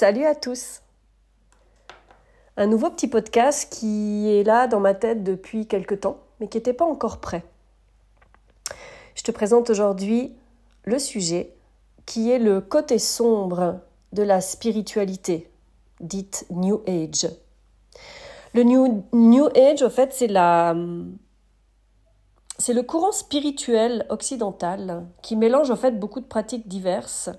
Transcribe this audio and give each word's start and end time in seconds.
Salut 0.00 0.26
à 0.26 0.36
tous 0.36 0.80
Un 2.56 2.68
nouveau 2.68 2.88
petit 2.88 3.08
podcast 3.08 3.68
qui 3.68 4.28
est 4.30 4.44
là 4.44 4.68
dans 4.68 4.78
ma 4.78 4.94
tête 4.94 5.24
depuis 5.24 5.66
quelque 5.66 5.96
temps, 5.96 6.18
mais 6.38 6.46
qui 6.46 6.56
n'était 6.56 6.72
pas 6.72 6.84
encore 6.84 7.18
prêt. 7.18 7.44
Je 9.16 9.24
te 9.24 9.32
présente 9.32 9.70
aujourd'hui 9.70 10.36
le 10.84 11.00
sujet 11.00 11.52
qui 12.06 12.30
est 12.30 12.38
le 12.38 12.60
côté 12.60 13.00
sombre 13.00 13.80
de 14.12 14.22
la 14.22 14.40
spiritualité, 14.40 15.50
dite 15.98 16.46
New 16.50 16.80
Age. 16.86 17.28
Le 18.54 18.62
New, 18.62 19.48
Age, 19.56 19.82
en 19.82 19.90
fait, 19.90 20.12
c'est 20.12 20.28
la... 20.28 20.76
Le 22.68 22.82
courant 22.82 23.10
spirituel 23.10 24.06
occidental 24.10 25.08
qui 25.22 25.34
mélange 25.34 25.72
en 25.72 25.76
fait 25.76 25.98
beaucoup 25.98 26.20
de 26.20 26.26
pratiques 26.26 26.68
diverses 26.68 27.30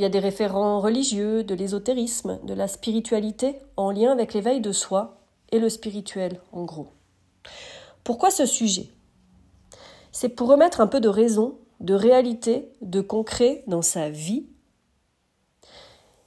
il 0.00 0.02
y 0.02 0.06
a 0.06 0.08
des 0.08 0.18
référents 0.18 0.80
religieux, 0.80 1.44
de 1.44 1.54
l'ésotérisme, 1.54 2.40
de 2.44 2.54
la 2.54 2.68
spiritualité 2.68 3.58
en 3.76 3.90
lien 3.90 4.10
avec 4.10 4.32
l'éveil 4.32 4.62
de 4.62 4.72
soi 4.72 5.20
et 5.52 5.58
le 5.58 5.68
spirituel 5.68 6.40
en 6.52 6.64
gros. 6.64 6.94
Pourquoi 8.02 8.30
ce 8.30 8.46
sujet? 8.46 8.88
C'est 10.10 10.30
pour 10.30 10.48
remettre 10.48 10.80
un 10.80 10.86
peu 10.86 11.00
de 11.00 11.08
raison, 11.10 11.58
de 11.80 11.92
réalité, 11.92 12.72
de 12.80 13.02
concret 13.02 13.62
dans 13.66 13.82
sa 13.82 14.08
vie 14.08 14.46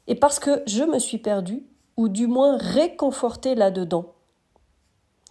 et 0.06 0.14
parce 0.14 0.38
que 0.38 0.62
je 0.68 0.84
me 0.84 1.00
suis 1.00 1.18
perdue 1.18 1.64
ou 1.98 2.10
du 2.10 2.28
moins 2.28 2.58
réconfortée 2.58 3.56
là-dedans. 3.56 4.14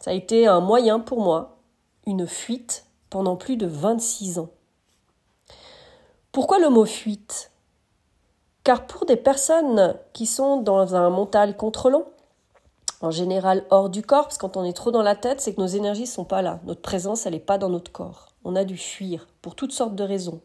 Ça 0.01 0.11
a 0.11 0.15
été 0.15 0.49
un 0.49 0.59
moyen 0.59 0.99
pour 0.99 1.21
moi, 1.21 1.61
une 2.09 2.27
fuite 2.27 2.87
pendant 3.09 3.37
plus 3.37 3.57
de 3.57 3.69
26 3.69 4.41
ans. 4.41 4.51
Pourquoi 6.33 6.59
le 6.59 6.71
mot 6.71 6.87
fuite? 6.87 7.52
Car 8.65 8.87
pour 8.87 9.07
des 9.07 9.17
personnes 9.17 9.97
qui 10.13 10.27
sont 10.27 10.59
dans 10.59 10.95
un 10.95 11.11
mental 11.11 11.57
contrôlant, 11.57 12.05
en 13.01 13.11
général 13.11 13.65
hors 13.71 13.91
du 13.91 14.03
corps, 14.03 14.25
parce 14.25 14.39
que 14.39 14.43
quand 14.43 14.57
on 14.57 14.65
est 14.65 14.73
trop 14.73 14.93
dans 14.93 15.03
la 15.03 15.17
tête, 15.17 15.41
c'est 15.41 15.55
que 15.55 15.61
nos 15.61 15.67
énergies 15.67 16.03
ne 16.03 16.07
sont 16.07 16.25
pas 16.25 16.41
là. 16.41 16.61
Notre 16.65 16.83
présence, 16.83 17.27
elle 17.27 17.33
n'est 17.33 17.41
pas 17.41 17.59
dans 17.59 17.69
notre 17.69 17.91
corps. 17.91 18.29
On 18.45 18.55
a 18.55 18.65
dû 18.65 18.77
fuir 18.77 19.27
pour 19.43 19.57
toutes 19.57 19.73
sortes 19.73 19.97
de 19.97 20.05
raisons. 20.05 20.41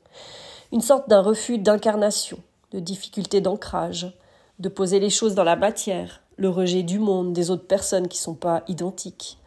Une 0.71 0.81
sorte 0.81 1.07
d'un 1.07 1.21
refus 1.21 1.59
d'incarnation, 1.59 2.39
de 2.71 2.79
difficulté 2.79 3.41
d'ancrage, 3.41 4.11
de 4.59 4.69
poser 4.69 4.99
les 4.99 5.11
choses 5.11 5.35
dans 5.35 5.43
la 5.43 5.55
matière, 5.55 6.21
le 6.35 6.49
rejet 6.49 6.83
du 6.83 6.97
monde, 6.97 7.33
des 7.33 7.51
autres 7.51 7.67
personnes 7.67 8.07
qui 8.07 8.17
ne 8.17 8.23
sont 8.23 8.35
pas 8.35 8.63
identiques, 8.67 9.37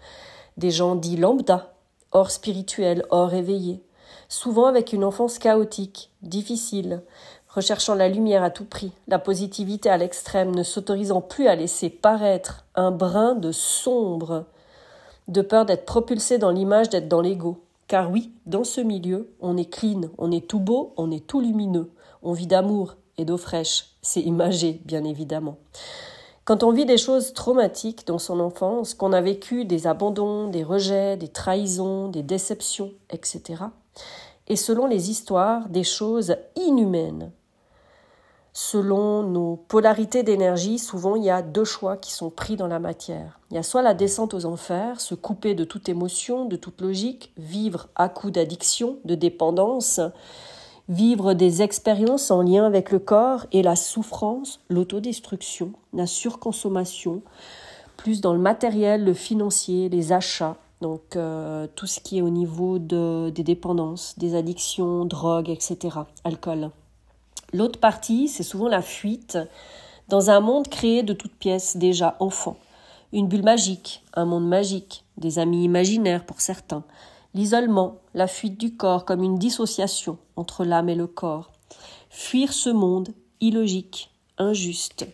des 0.56 0.70
gens 0.70 0.94
dits 0.94 1.16
lambda, 1.16 1.74
hors 2.12 2.30
spirituel, 2.30 3.04
hors 3.10 3.34
éveillés, 3.34 3.82
souvent 4.28 4.66
avec 4.66 4.92
une 4.92 5.04
enfance 5.04 5.38
chaotique, 5.38 6.10
difficile, 6.22 7.02
recherchant 7.50 7.94
la 7.94 8.08
lumière 8.08 8.42
à 8.42 8.50
tout 8.50 8.64
prix, 8.64 8.92
la 9.08 9.18
positivité 9.18 9.90
à 9.90 9.96
l'extrême, 9.96 10.54
ne 10.54 10.62
s'autorisant 10.62 11.20
plus 11.20 11.48
à 11.48 11.56
laisser 11.56 11.90
paraître 11.90 12.64
un 12.74 12.90
brin 12.90 13.34
de 13.34 13.52
sombre, 13.52 14.44
de 15.28 15.42
peur 15.42 15.66
d'être 15.66 15.84
propulsé 15.84 16.38
dans 16.38 16.50
l'image 16.50 16.88
d'être 16.88 17.08
dans 17.08 17.20
l'ego. 17.20 17.62
Car 17.88 18.10
oui, 18.10 18.32
dans 18.46 18.62
ce 18.62 18.80
milieu, 18.80 19.32
on 19.40 19.56
est 19.56 19.70
clean, 19.70 20.02
on 20.16 20.30
est 20.30 20.46
tout 20.46 20.60
beau, 20.60 20.92
on 20.96 21.10
est 21.10 21.26
tout 21.26 21.40
lumineux, 21.40 21.90
on 22.22 22.32
vit 22.32 22.46
d'amour 22.46 22.94
et 23.18 23.24
d'eau 23.24 23.36
fraîche. 23.36 23.96
C'est 24.00 24.20
imagé, 24.20 24.80
bien 24.84 25.02
évidemment. 25.02 25.56
Quand 26.44 26.62
on 26.62 26.72
vit 26.72 26.86
des 26.86 26.98
choses 26.98 27.32
traumatiques 27.32 28.06
dans 28.06 28.18
son 28.18 28.40
enfance, 28.40 28.94
qu'on 28.94 29.12
a 29.12 29.20
vécu 29.20 29.64
des 29.64 29.86
abandons, 29.86 30.48
des 30.48 30.62
rejets, 30.62 31.16
des 31.16 31.28
trahisons, 31.28 32.08
des 32.08 32.22
déceptions, 32.22 32.92
etc., 33.10 33.64
et 34.48 34.56
selon 34.56 34.86
les 34.86 35.10
histoires, 35.10 35.68
des 35.68 35.84
choses 35.84 36.34
inhumaines, 36.56 37.30
selon 38.52 39.22
nos 39.22 39.56
polarités 39.56 40.22
d'énergie, 40.22 40.78
souvent 40.78 41.16
il 41.16 41.24
y 41.24 41.30
a 41.30 41.42
deux 41.42 41.64
choix 41.64 41.96
qui 41.96 42.12
sont 42.12 42.30
pris 42.30 42.56
dans 42.56 42.66
la 42.66 42.78
matière. 42.78 43.38
Il 43.50 43.54
y 43.54 43.58
a 43.58 43.62
soit 43.62 43.82
la 43.82 43.94
descente 43.94 44.34
aux 44.34 44.44
enfers, 44.44 45.00
se 45.00 45.14
couper 45.14 45.54
de 45.54 45.64
toute 45.64 45.88
émotion, 45.88 46.44
de 46.44 46.56
toute 46.56 46.80
logique, 46.80 47.32
vivre 47.36 47.88
à 47.94 48.08
coup 48.08 48.30
d'addiction, 48.30 48.98
de 49.04 49.14
dépendance, 49.14 50.00
vivre 50.88 51.34
des 51.34 51.62
expériences 51.62 52.30
en 52.30 52.42
lien 52.42 52.66
avec 52.66 52.90
le 52.90 52.98
corps 52.98 53.46
et 53.52 53.62
la 53.62 53.76
souffrance, 53.76 54.60
l'autodestruction, 54.68 55.72
la 55.92 56.06
surconsommation, 56.06 57.22
plus 57.96 58.20
dans 58.20 58.32
le 58.32 58.40
matériel, 58.40 59.04
le 59.04 59.14
financier, 59.14 59.88
les 59.88 60.12
achats, 60.12 60.56
donc 60.80 61.16
euh, 61.16 61.66
tout 61.76 61.86
ce 61.86 62.00
qui 62.00 62.18
est 62.18 62.22
au 62.22 62.30
niveau 62.30 62.78
de, 62.78 63.30
des 63.30 63.44
dépendances, 63.44 64.18
des 64.18 64.34
addictions, 64.34 65.04
drogue, 65.04 65.50
etc., 65.50 65.98
alcool. 66.24 66.70
L'autre 67.52 67.80
partie, 67.80 68.28
c'est 68.28 68.42
souvent 68.42 68.68
la 68.68 68.82
fuite 68.82 69.38
dans 70.08 70.30
un 70.30 70.40
monde 70.40 70.68
créé 70.68 71.02
de 71.02 71.12
toutes 71.12 71.34
pièces 71.34 71.76
déjà 71.76 72.16
enfant. 72.20 72.56
Une 73.12 73.28
bulle 73.28 73.42
magique, 73.42 74.04
un 74.14 74.24
monde 74.24 74.46
magique, 74.46 75.04
des 75.16 75.38
amis 75.38 75.64
imaginaires 75.64 76.24
pour 76.24 76.40
certains, 76.40 76.84
l'isolement, 77.34 77.96
la 78.14 78.26
fuite 78.26 78.58
du 78.58 78.76
corps 78.76 79.04
comme 79.04 79.22
une 79.22 79.38
dissociation 79.38 80.18
entre 80.36 80.64
l'âme 80.64 80.88
et 80.88 80.94
le 80.94 81.06
corps. 81.06 81.50
Fuir 82.08 82.52
ce 82.52 82.70
monde 82.70 83.10
illogique, 83.40 84.10
injuste, 84.38 85.06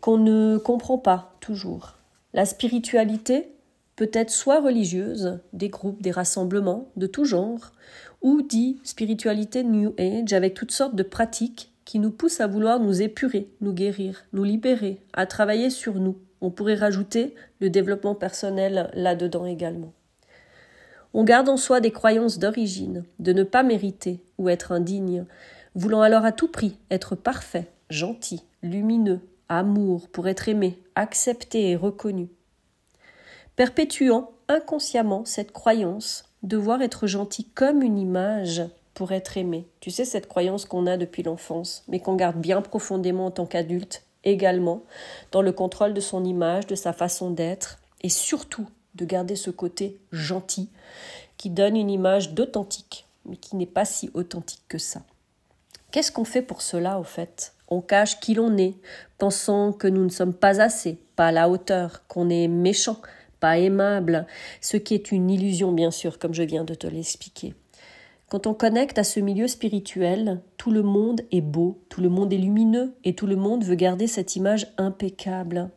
qu'on 0.00 0.18
ne 0.18 0.58
comprend 0.58 0.98
pas 0.98 1.32
toujours. 1.40 1.94
La 2.34 2.46
spiritualité 2.46 3.52
peut 3.96 4.10
être 4.12 4.30
soit 4.30 4.60
religieuse, 4.60 5.40
des 5.52 5.68
groupes, 5.68 6.02
des 6.02 6.12
rassemblements 6.12 6.88
de 6.96 7.06
tout 7.06 7.24
genre, 7.24 7.72
ou 8.22 8.42
dit 8.42 8.80
spiritualité 8.82 9.62
New 9.62 9.94
Age 9.98 10.32
avec 10.32 10.54
toutes 10.54 10.72
sortes 10.72 10.94
de 10.94 11.02
pratiques 11.02 11.72
qui 11.84 11.98
nous 11.98 12.10
poussent 12.10 12.40
à 12.40 12.46
vouloir 12.46 12.80
nous 12.80 13.00
épurer, 13.00 13.48
nous 13.60 13.72
guérir, 13.72 14.24
nous 14.32 14.44
libérer, 14.44 15.00
à 15.12 15.26
travailler 15.26 15.70
sur 15.70 15.94
nous. 15.94 16.18
On 16.40 16.50
pourrait 16.50 16.74
rajouter 16.74 17.34
le 17.60 17.70
développement 17.70 18.14
personnel 18.14 18.90
là-dedans 18.92 19.46
également. 19.46 19.92
On 21.14 21.24
garde 21.24 21.48
en 21.48 21.56
soi 21.56 21.80
des 21.80 21.90
croyances 21.90 22.38
d'origine, 22.38 23.04
de 23.18 23.32
ne 23.32 23.42
pas 23.42 23.62
mériter 23.62 24.22
ou 24.36 24.48
être 24.48 24.72
indigne, 24.72 25.24
voulant 25.74 26.02
alors 26.02 26.24
à 26.24 26.32
tout 26.32 26.48
prix 26.48 26.76
être 26.90 27.14
parfait, 27.14 27.68
gentil, 27.88 28.42
lumineux, 28.62 29.20
amour 29.48 30.08
pour 30.08 30.28
être 30.28 30.48
aimé, 30.48 30.78
accepté 30.94 31.70
et 31.70 31.76
reconnu. 31.76 32.28
Perpétuant 33.56 34.30
inconsciemment 34.48 35.24
cette 35.24 35.52
croyance 35.52 36.27
devoir 36.42 36.82
être 36.82 37.06
gentil 37.06 37.44
comme 37.44 37.82
une 37.82 37.98
image 37.98 38.62
pour 38.94 39.12
être 39.12 39.36
aimé. 39.36 39.66
Tu 39.80 39.90
sais, 39.90 40.04
cette 40.04 40.28
croyance 40.28 40.64
qu'on 40.64 40.86
a 40.86 40.96
depuis 40.96 41.22
l'enfance, 41.22 41.84
mais 41.88 42.00
qu'on 42.00 42.16
garde 42.16 42.36
bien 42.36 42.62
profondément 42.62 43.26
en 43.26 43.30
tant 43.30 43.46
qu'adulte 43.46 44.02
également, 44.24 44.82
dans 45.30 45.42
le 45.42 45.52
contrôle 45.52 45.94
de 45.94 46.00
son 46.00 46.24
image, 46.24 46.66
de 46.66 46.74
sa 46.74 46.92
façon 46.92 47.30
d'être, 47.30 47.78
et 48.02 48.08
surtout 48.08 48.66
de 48.94 49.04
garder 49.04 49.36
ce 49.36 49.50
côté 49.50 49.98
gentil 50.12 50.68
qui 51.36 51.50
donne 51.50 51.76
une 51.76 51.90
image 51.90 52.32
d'authentique, 52.34 53.06
mais 53.24 53.36
qui 53.36 53.56
n'est 53.56 53.66
pas 53.66 53.84
si 53.84 54.10
authentique 54.14 54.62
que 54.68 54.78
ça. 54.78 55.02
Qu'est-ce 55.90 56.12
qu'on 56.12 56.24
fait 56.24 56.42
pour 56.42 56.62
cela, 56.62 56.98
au 56.98 57.04
fait? 57.04 57.54
On 57.68 57.80
cache 57.80 58.18
qui 58.20 58.34
l'on 58.34 58.56
est, 58.56 58.74
pensant 59.18 59.72
que 59.72 59.86
nous 59.86 60.04
ne 60.04 60.10
sommes 60.10 60.34
pas 60.34 60.60
assez, 60.60 60.98
pas 61.16 61.28
à 61.28 61.32
la 61.32 61.48
hauteur, 61.48 62.02
qu'on 62.08 62.30
est 62.30 62.48
méchant, 62.48 63.00
pas 63.40 63.58
aimable, 63.58 64.26
ce 64.60 64.76
qui 64.76 64.94
est 64.94 65.12
une 65.12 65.30
illusion 65.30 65.72
bien 65.72 65.90
sûr, 65.90 66.18
comme 66.18 66.34
je 66.34 66.42
viens 66.42 66.64
de 66.64 66.74
te 66.74 66.86
l'expliquer. 66.86 67.54
Quand 68.28 68.46
on 68.46 68.52
connecte 68.52 68.98
à 68.98 69.04
ce 69.04 69.20
milieu 69.20 69.48
spirituel, 69.48 70.42
tout 70.58 70.70
le 70.70 70.82
monde 70.82 71.22
est 71.32 71.40
beau, 71.40 71.80
tout 71.88 72.02
le 72.02 72.10
monde 72.10 72.32
est 72.32 72.38
lumineux 72.38 72.94
et 73.04 73.14
tout 73.14 73.26
le 73.26 73.36
monde 73.36 73.64
veut 73.64 73.74
garder 73.74 74.06
cette 74.06 74.36
image 74.36 74.66
impeccable. 74.76 75.70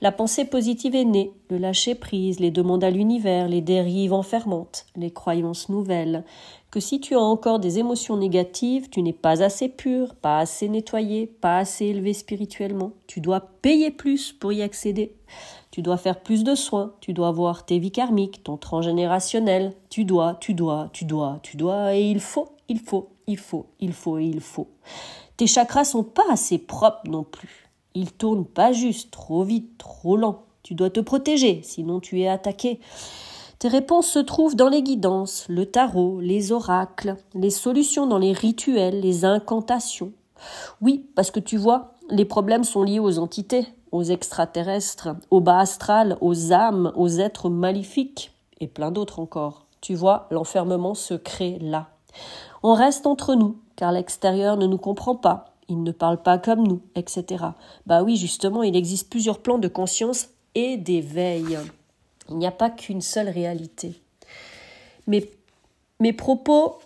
La 0.00 0.10
pensée 0.10 0.46
positive 0.46 0.94
est 0.94 1.04
née, 1.04 1.32
le 1.50 1.58
lâcher 1.58 1.94
prise, 1.94 2.40
les 2.40 2.50
demandes 2.50 2.82
à 2.84 2.90
l'univers, 2.90 3.46
les 3.46 3.60
dérives 3.60 4.14
enfermantes, 4.14 4.86
les 4.96 5.10
croyances 5.10 5.68
nouvelles, 5.68 6.24
que 6.72 6.80
si 6.80 7.00
tu 7.00 7.14
as 7.14 7.20
encore 7.20 7.58
des 7.58 7.78
émotions 7.78 8.16
négatives, 8.16 8.88
tu 8.88 9.02
n'es 9.02 9.12
pas 9.12 9.42
assez 9.42 9.68
pur, 9.68 10.14
pas 10.14 10.38
assez 10.38 10.70
nettoyé, 10.70 11.26
pas 11.26 11.58
assez 11.58 11.84
élevé 11.84 12.14
spirituellement. 12.14 12.92
Tu 13.06 13.20
dois 13.20 13.40
payer 13.60 13.90
plus 13.90 14.32
pour 14.32 14.54
y 14.54 14.62
accéder. 14.62 15.14
Tu 15.70 15.82
dois 15.82 15.98
faire 15.98 16.22
plus 16.22 16.44
de 16.44 16.54
soins, 16.54 16.94
tu 17.02 17.12
dois 17.12 17.30
voir 17.30 17.66
tes 17.66 17.78
vies 17.78 17.92
karmiques, 17.92 18.42
ton 18.42 18.56
transgénérationnel. 18.56 19.74
Tu 19.90 20.06
dois, 20.06 20.38
tu 20.40 20.54
dois, 20.54 20.88
tu 20.94 21.04
dois, 21.04 21.40
tu 21.42 21.58
dois, 21.58 21.94
et 21.94 22.10
il 22.10 22.20
faut, 22.20 22.48
il 22.70 22.80
faut, 22.80 23.10
il 23.26 23.36
faut, 23.36 23.66
il 23.78 23.92
faut 23.92 24.16
et 24.16 24.24
il 24.24 24.40
faut. 24.40 24.68
Tes 25.36 25.46
chakras 25.46 25.84
sont 25.84 26.04
pas 26.04 26.24
assez 26.30 26.56
propres 26.56 27.02
non 27.06 27.22
plus. 27.22 27.68
Ils 27.94 28.12
tournent 28.12 28.46
pas 28.46 28.72
juste, 28.72 29.10
trop 29.10 29.44
vite, 29.44 29.76
trop 29.76 30.16
lent. 30.16 30.44
Tu 30.62 30.74
dois 30.74 30.88
te 30.88 31.00
protéger, 31.00 31.60
sinon 31.62 32.00
tu 32.00 32.22
es 32.22 32.28
attaqué. 32.28 32.80
Tes 33.62 33.68
réponses 33.68 34.08
se 34.08 34.18
trouvent 34.18 34.56
dans 34.56 34.68
les 34.68 34.82
guidances, 34.82 35.46
le 35.48 35.66
tarot, 35.66 36.18
les 36.18 36.50
oracles, 36.50 37.14
les 37.32 37.50
solutions 37.50 38.08
dans 38.08 38.18
les 38.18 38.32
rituels, 38.32 38.98
les 38.98 39.24
incantations. 39.24 40.10
Oui, 40.80 41.06
parce 41.14 41.30
que 41.30 41.38
tu 41.38 41.58
vois, 41.58 41.92
les 42.10 42.24
problèmes 42.24 42.64
sont 42.64 42.82
liés 42.82 42.98
aux 42.98 43.20
entités, 43.20 43.68
aux 43.92 44.02
extraterrestres, 44.02 45.10
au 45.30 45.40
bas 45.40 45.60
astral, 45.60 46.18
aux 46.20 46.52
âmes, 46.52 46.90
aux 46.96 47.06
êtres 47.06 47.50
maléfiques, 47.50 48.32
et 48.58 48.66
plein 48.66 48.90
d'autres 48.90 49.20
encore. 49.20 49.66
Tu 49.80 49.94
vois, 49.94 50.26
l'enfermement 50.32 50.94
se 50.94 51.14
crée 51.14 51.60
là. 51.60 51.90
On 52.64 52.74
reste 52.74 53.06
entre 53.06 53.36
nous, 53.36 53.58
car 53.76 53.92
l'extérieur 53.92 54.56
ne 54.56 54.66
nous 54.66 54.76
comprend 54.76 55.14
pas, 55.14 55.54
ils 55.68 55.84
ne 55.84 55.92
parlent 55.92 56.20
pas 56.20 56.38
comme 56.38 56.66
nous, 56.66 56.80
etc. 56.96 57.44
Bah 57.86 58.02
oui, 58.02 58.16
justement, 58.16 58.64
il 58.64 58.74
existe 58.74 59.08
plusieurs 59.08 59.38
plans 59.38 59.58
de 59.58 59.68
conscience 59.68 60.30
et 60.56 60.78
d'éveil. 60.78 61.58
Il 62.28 62.38
n'y 62.38 62.46
a 62.46 62.52
pas 62.52 62.70
qu'une 62.70 63.00
seule 63.00 63.28
réalité. 63.28 64.00
Mes 65.06 66.12
propos 66.12 66.78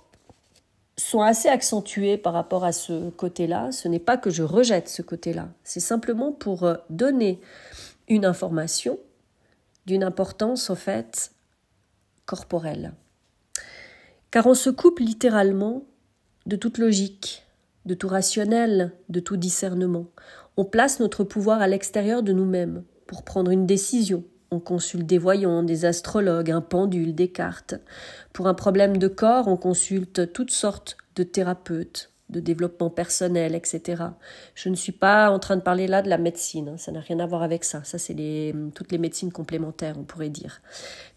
sont 0.96 1.20
assez 1.20 1.48
accentués 1.48 2.16
par 2.16 2.32
rapport 2.32 2.64
à 2.64 2.72
ce 2.72 3.10
côté-là. 3.10 3.70
Ce 3.72 3.88
n'est 3.88 3.98
pas 3.98 4.16
que 4.16 4.30
je 4.30 4.42
rejette 4.42 4.88
ce 4.88 5.02
côté-là, 5.02 5.48
c'est 5.62 5.80
simplement 5.80 6.32
pour 6.32 6.64
euh, 6.64 6.76
donner 6.90 7.40
une 8.08 8.24
information 8.24 8.98
d'une 9.84 10.02
importance, 10.02 10.70
au 10.70 10.74
fait, 10.74 11.32
corporelle. 12.24 12.92
Car 14.30 14.46
on 14.46 14.54
se 14.54 14.70
coupe 14.70 14.98
littéralement 14.98 15.84
de 16.46 16.56
toute 16.56 16.78
logique, 16.78 17.44
de 17.84 17.94
tout 17.94 18.08
rationnel, 18.08 18.92
de 19.08 19.20
tout 19.20 19.36
discernement. 19.36 20.06
On 20.56 20.64
place 20.64 20.98
notre 20.98 21.24
pouvoir 21.24 21.60
à 21.60 21.68
l'extérieur 21.68 22.22
de 22.22 22.32
nous-mêmes 22.32 22.82
pour 23.06 23.22
prendre 23.22 23.50
une 23.50 23.66
décision. 23.66 24.24
On 24.50 24.60
consulte 24.60 25.06
des 25.06 25.18
voyants, 25.18 25.62
des 25.62 25.84
astrologues, 25.84 26.50
un 26.50 26.60
pendule, 26.60 27.14
des 27.14 27.28
cartes. 27.28 27.74
Pour 28.32 28.46
un 28.46 28.54
problème 28.54 28.96
de 28.96 29.08
corps, 29.08 29.48
on 29.48 29.56
consulte 29.56 30.32
toutes 30.32 30.52
sortes 30.52 30.96
de 31.16 31.22
thérapeutes, 31.24 32.10
de 32.30 32.40
développement 32.40 32.90
personnel, 32.90 33.54
etc. 33.54 34.04
Je 34.54 34.68
ne 34.68 34.74
suis 34.74 34.92
pas 34.92 35.30
en 35.30 35.38
train 35.38 35.56
de 35.56 35.62
parler 35.62 35.86
là 35.86 36.02
de 36.02 36.08
la 36.08 36.18
médecine, 36.18 36.68
hein. 36.68 36.76
ça 36.76 36.92
n'a 36.92 37.00
rien 37.00 37.18
à 37.20 37.26
voir 37.26 37.42
avec 37.42 37.64
ça. 37.64 37.82
Ça, 37.84 37.98
c'est 37.98 38.14
les, 38.14 38.54
toutes 38.74 38.92
les 38.92 38.98
médecines 38.98 39.32
complémentaires, 39.32 39.96
on 39.98 40.04
pourrait 40.04 40.28
dire, 40.28 40.60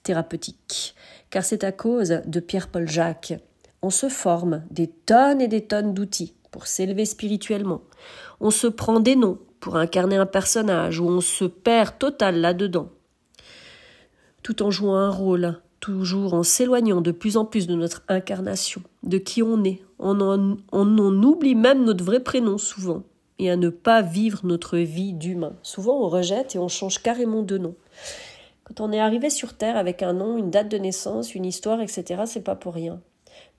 thérapeutiques. 0.04 0.96
Car 1.30 1.44
c'est 1.44 1.64
à 1.64 1.72
cause 1.72 2.22
de 2.26 2.40
Pierre-Paul 2.40 2.88
Jacques. 2.88 3.34
On 3.82 3.90
se 3.90 4.10
forme 4.10 4.64
des 4.72 4.88
tonnes 4.88 5.42
et 5.42 5.48
des 5.48 5.66
tonnes 5.66 5.94
d'outils 5.94 6.34
pour 6.52 6.68
s'élever 6.68 7.06
spirituellement. 7.06 7.82
On 8.40 8.52
se 8.52 8.68
prend 8.68 9.00
des 9.00 9.16
noms 9.16 9.40
pour 9.60 9.78
incarner 9.78 10.18
un 10.18 10.26
personnage 10.26 11.00
où 11.00 11.08
on 11.08 11.22
se 11.22 11.46
perd 11.46 11.98
total 11.98 12.40
là-dedans. 12.40 12.90
Tout 14.44 14.64
en 14.64 14.72
jouant 14.72 14.96
un 14.96 15.10
rôle, 15.10 15.60
toujours 15.80 16.34
en 16.34 16.44
s'éloignant 16.44 17.02
de 17.02 17.12
plus 17.12 17.38
en 17.38 17.46
plus 17.46 17.68
de 17.68 17.76
notre 17.76 18.04
incarnation, 18.08 18.82
de 19.04 19.18
qui 19.18 19.44
on 19.44 19.64
est. 19.64 19.82
On 20.00 20.22
en, 20.22 21.24
oublie 21.24 21.56
même 21.56 21.84
notre 21.84 22.04
vrai 22.04 22.22
prénom 22.22 22.58
souvent, 22.58 23.04
et 23.38 23.50
à 23.50 23.56
ne 23.56 23.70
pas 23.70 24.02
vivre 24.02 24.42
notre 24.46 24.78
vie 24.78 25.14
d'humain. 25.14 25.54
Souvent 25.64 26.00
on 26.02 26.08
rejette 26.08 26.56
et 26.56 26.60
on 26.60 26.68
change 26.68 27.02
carrément 27.02 27.42
de 27.42 27.58
nom. 27.58 27.76
Quand 28.64 28.82
on 28.82 28.92
est 28.92 29.00
arrivé 29.00 29.30
sur 29.30 29.56
Terre 29.56 29.78
avec 29.78 30.04
un 30.04 30.14
nom, 30.14 30.38
une 30.38 30.52
date 30.52 30.70
de 30.70 30.78
naissance, 30.78 31.34
une 31.34 31.46
histoire, 31.46 31.82
etc., 31.82 32.24
c'est 32.26 32.44
pas 32.44 32.56
pour 32.56 32.76
rien. 32.76 33.02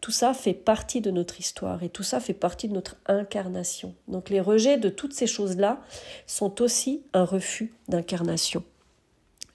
Tout 0.00 0.12
ça 0.12 0.32
fait 0.32 0.54
partie 0.54 1.00
de 1.00 1.10
notre 1.10 1.40
histoire 1.40 1.82
et 1.82 1.88
tout 1.88 2.02
ça 2.02 2.20
fait 2.20 2.34
partie 2.34 2.68
de 2.68 2.74
notre 2.74 2.96
incarnation. 3.06 3.94
Donc 4.08 4.30
les 4.30 4.40
rejets 4.40 4.78
de 4.78 4.88
toutes 4.88 5.12
ces 5.12 5.26
choses-là 5.26 5.80
sont 6.26 6.62
aussi 6.62 7.02
un 7.12 7.24
refus 7.24 7.74
d'incarnation. 7.88 8.62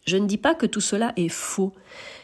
Je 0.06 0.18
ne 0.18 0.28
dis 0.28 0.38
pas 0.38 0.56
que 0.56 0.66
tout 0.66 0.82
cela 0.82 1.14
est 1.16 1.30
faux, 1.30 1.74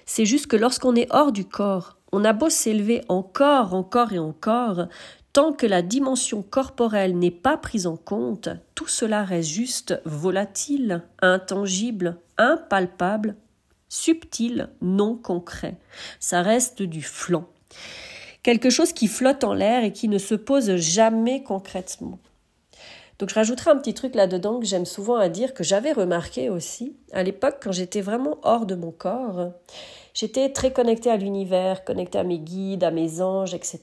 c'est 0.05 0.25
juste 0.25 0.47
que 0.47 0.55
lorsqu'on 0.55 0.95
est 0.95 1.07
hors 1.11 1.31
du 1.31 1.45
corps, 1.45 1.97
on 2.11 2.25
a 2.25 2.33
beau 2.33 2.49
s'élever 2.49 3.01
encore, 3.09 3.73
encore 3.73 4.13
et 4.13 4.19
encore, 4.19 4.87
tant 5.33 5.53
que 5.53 5.65
la 5.65 5.81
dimension 5.81 6.41
corporelle 6.41 7.17
n'est 7.17 7.31
pas 7.31 7.57
prise 7.57 7.87
en 7.87 7.97
compte, 7.97 8.49
tout 8.75 8.87
cela 8.87 9.23
reste 9.23 9.49
juste 9.49 10.01
volatile, 10.05 11.03
intangible, 11.21 12.17
impalpable, 12.37 13.35
subtil, 13.89 14.69
non 14.81 15.15
concret. 15.15 15.77
Ça 16.19 16.41
reste 16.41 16.81
du 16.81 17.01
flanc 17.01 17.47
quelque 18.43 18.69
chose 18.69 18.93
qui 18.93 19.07
flotte 19.07 19.43
en 19.43 19.53
l'air 19.53 19.83
et 19.83 19.91
qui 19.91 20.07
ne 20.07 20.17
se 20.17 20.35
pose 20.35 20.75
jamais 20.75 21.43
concrètement. 21.43 22.19
Donc 23.21 23.29
je 23.29 23.35
rajouterai 23.35 23.69
un 23.69 23.77
petit 23.77 23.93
truc 23.93 24.15
là-dedans 24.15 24.59
que 24.59 24.65
j'aime 24.65 24.87
souvent 24.87 25.15
à 25.15 25.29
dire, 25.29 25.53
que 25.53 25.63
j'avais 25.63 25.91
remarqué 25.91 26.49
aussi 26.49 26.95
à 27.11 27.21
l'époque 27.21 27.57
quand 27.61 27.71
j'étais 27.71 28.01
vraiment 28.01 28.39
hors 28.41 28.65
de 28.65 28.73
mon 28.73 28.89
corps. 28.89 29.51
J'étais 30.15 30.51
très 30.51 30.73
connectée 30.73 31.11
à 31.11 31.17
l'univers, 31.17 31.85
connectée 31.85 32.17
à 32.17 32.23
mes 32.23 32.39
guides, 32.39 32.83
à 32.83 32.89
mes 32.89 33.21
anges, 33.21 33.53
etc. 33.53 33.79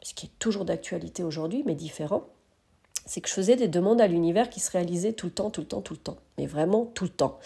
Ce 0.00 0.14
qui 0.14 0.24
est 0.24 0.38
toujours 0.38 0.64
d'actualité 0.64 1.22
aujourd'hui, 1.22 1.64
mais 1.66 1.74
différent. 1.74 2.28
C'est 3.04 3.20
que 3.20 3.28
je 3.28 3.34
faisais 3.34 3.56
des 3.56 3.68
demandes 3.68 4.00
à 4.00 4.06
l'univers 4.06 4.48
qui 4.48 4.58
se 4.58 4.70
réalisaient 4.70 5.12
tout 5.12 5.26
le 5.26 5.32
temps, 5.32 5.50
tout 5.50 5.60
le 5.60 5.66
temps, 5.66 5.82
tout 5.82 5.92
le 5.92 6.00
temps. 6.00 6.16
Mais 6.38 6.46
vraiment 6.46 6.86
tout 6.86 7.04
le 7.04 7.10
temps. 7.10 7.38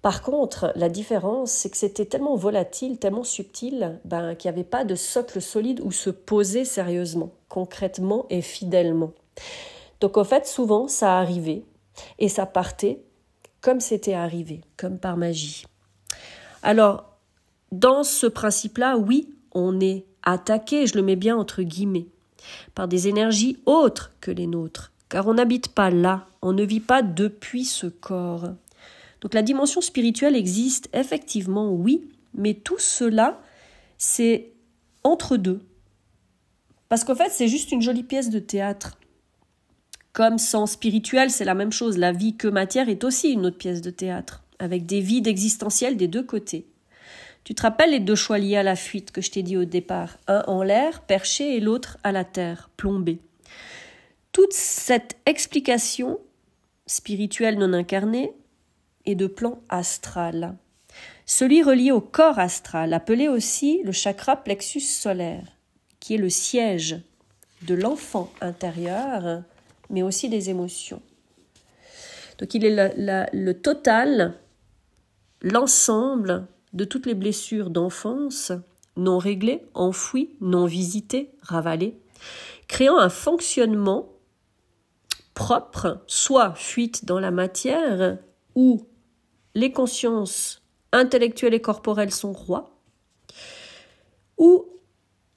Par 0.00 0.22
contre, 0.22 0.72
la 0.74 0.88
différence, 0.88 1.50
c'est 1.50 1.68
que 1.68 1.76
c'était 1.76 2.06
tellement 2.06 2.36
volatile, 2.36 2.96
tellement 2.98 3.24
subtil, 3.24 4.00
ben, 4.06 4.34
qu'il 4.34 4.50
n'y 4.50 4.56
avait 4.56 4.64
pas 4.64 4.86
de 4.86 4.94
socle 4.94 5.42
solide 5.42 5.82
où 5.84 5.92
se 5.92 6.08
poser 6.08 6.64
sérieusement, 6.64 7.28
concrètement 7.50 8.24
et 8.30 8.40
fidèlement. 8.40 9.12
Donc, 10.00 10.16
en 10.16 10.24
fait, 10.24 10.46
souvent, 10.46 10.88
ça 10.88 11.18
arrivait 11.18 11.64
et 12.18 12.28
ça 12.28 12.46
partait 12.46 13.00
comme 13.60 13.80
c'était 13.80 14.14
arrivé, 14.14 14.62
comme 14.76 14.98
par 14.98 15.16
magie. 15.16 15.64
Alors, 16.62 17.10
dans 17.72 18.02
ce 18.02 18.26
principe-là, 18.26 18.96
oui, 18.96 19.28
on 19.52 19.80
est 19.80 20.04
attaqué, 20.22 20.86
je 20.86 20.96
le 20.96 21.02
mets 21.02 21.16
bien 21.16 21.36
entre 21.36 21.62
guillemets, 21.62 22.06
par 22.74 22.88
des 22.88 23.08
énergies 23.08 23.58
autres 23.66 24.12
que 24.20 24.30
les 24.30 24.46
nôtres, 24.46 24.92
car 25.08 25.26
on 25.26 25.34
n'habite 25.34 25.68
pas 25.68 25.90
là, 25.90 26.26
on 26.42 26.52
ne 26.52 26.64
vit 26.64 26.80
pas 26.80 27.02
depuis 27.02 27.64
ce 27.64 27.86
corps. 27.86 28.48
Donc 29.20 29.34
la 29.34 29.42
dimension 29.42 29.80
spirituelle 29.80 30.36
existe 30.36 30.88
effectivement, 30.92 31.70
oui, 31.72 32.08
mais 32.34 32.54
tout 32.54 32.78
cela, 32.78 33.40
c'est 33.98 34.52
entre 35.04 35.36
deux. 35.36 35.60
Parce 36.88 37.04
qu'en 37.04 37.14
fait, 37.14 37.30
c'est 37.30 37.48
juste 37.48 37.72
une 37.72 37.82
jolie 37.82 38.02
pièce 38.02 38.30
de 38.30 38.38
théâtre. 38.38 38.98
Comme 40.12 40.38
sans 40.38 40.66
spirituel, 40.66 41.30
c'est 41.30 41.44
la 41.44 41.54
même 41.54 41.72
chose. 41.72 41.96
La 41.96 42.12
vie 42.12 42.36
que 42.36 42.48
matière 42.48 42.88
est 42.88 43.04
aussi 43.04 43.30
une 43.30 43.46
autre 43.46 43.58
pièce 43.58 43.80
de 43.80 43.90
théâtre, 43.90 44.42
avec 44.58 44.86
des 44.86 45.00
vides 45.00 45.28
existentiels 45.28 45.96
des 45.96 46.08
deux 46.08 46.24
côtés. 46.24 46.66
Tu 47.44 47.54
te 47.54 47.62
rappelles 47.62 47.92
les 47.92 48.00
deux 48.00 48.16
choix 48.16 48.38
liés 48.38 48.56
à 48.56 48.62
la 48.62 48.76
fuite 48.76 49.12
que 49.12 49.20
je 49.20 49.30
t'ai 49.30 49.42
dit 49.42 49.56
au 49.56 49.64
départ? 49.64 50.18
Un 50.26 50.42
en 50.46 50.62
l'air, 50.62 51.02
perché, 51.02 51.56
et 51.56 51.60
l'autre 51.60 51.98
à 52.02 52.12
la 52.12 52.24
terre, 52.24 52.70
plombé. 52.76 53.20
Toute 54.32 54.52
cette 54.52 55.16
explication 55.26 56.18
spirituelle 56.86 57.58
non 57.58 57.72
incarnée 57.72 58.32
et 59.06 59.14
de 59.14 59.26
plan 59.26 59.60
astral. 59.68 60.56
Celui 61.24 61.62
relié 61.62 61.92
au 61.92 62.00
corps 62.00 62.38
astral, 62.38 62.92
appelé 62.92 63.28
aussi 63.28 63.80
le 63.84 63.92
chakra 63.92 64.36
plexus 64.36 64.80
solaire, 64.80 65.46
qui 66.00 66.14
est 66.14 66.18
le 66.18 66.28
siège 66.28 67.00
de 67.62 67.74
l'enfant 67.74 68.32
intérieur, 68.40 69.42
mais 69.90 70.02
aussi 70.02 70.28
des 70.28 70.50
émotions. 70.50 71.02
Donc 72.38 72.54
il 72.54 72.64
est 72.64 72.94
le 73.32 73.52
total, 73.52 74.34
l'ensemble 75.42 76.46
de 76.72 76.84
toutes 76.84 77.06
les 77.06 77.14
blessures 77.14 77.70
d'enfance 77.70 78.52
non 78.96 79.18
réglées, 79.18 79.62
enfouies, 79.74 80.30
non 80.40 80.66
visitées, 80.66 81.30
ravalées, 81.42 81.98
créant 82.68 82.98
un 82.98 83.08
fonctionnement 83.08 84.08
propre, 85.34 86.02
soit 86.06 86.54
fuite 86.54 87.04
dans 87.04 87.20
la 87.20 87.30
matière, 87.30 88.18
ou 88.54 88.86
les 89.54 89.72
consciences 89.72 90.62
intellectuelles 90.92 91.54
et 91.54 91.60
corporelles 91.60 92.12
sont 92.12 92.32
rois, 92.32 92.76
ou 94.38 94.66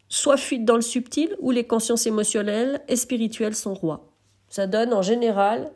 soit 0.10 0.38
fuite 0.38 0.66
dans 0.66 0.76
le 0.76 0.82
subtil, 0.82 1.36
ou 1.40 1.52
les 1.52 1.66
consciences 1.66 2.06
émotionnelles 2.06 2.82
et 2.88 2.96
spirituelles 2.96 3.56
sont 3.56 3.74
rois. 3.74 4.13
Ça 4.54 4.68
donne 4.68 4.94
en 4.94 5.02
général 5.02 5.72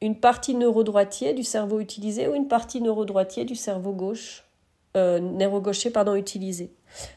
une 0.00 0.18
partie 0.18 0.56
neurodroitier 0.56 1.34
du 1.34 1.44
cerveau 1.44 1.78
utilisé 1.78 2.26
ou 2.26 2.34
une 2.34 2.48
partie 2.48 2.80
neurodroitier 2.80 3.44
du 3.44 3.54
cerveau 3.54 3.92
gauche, 3.92 4.42
euh, 4.96 5.20
neuro-gaucher 5.20 5.90
pardon, 5.90 6.16
utilisé. 6.16 6.72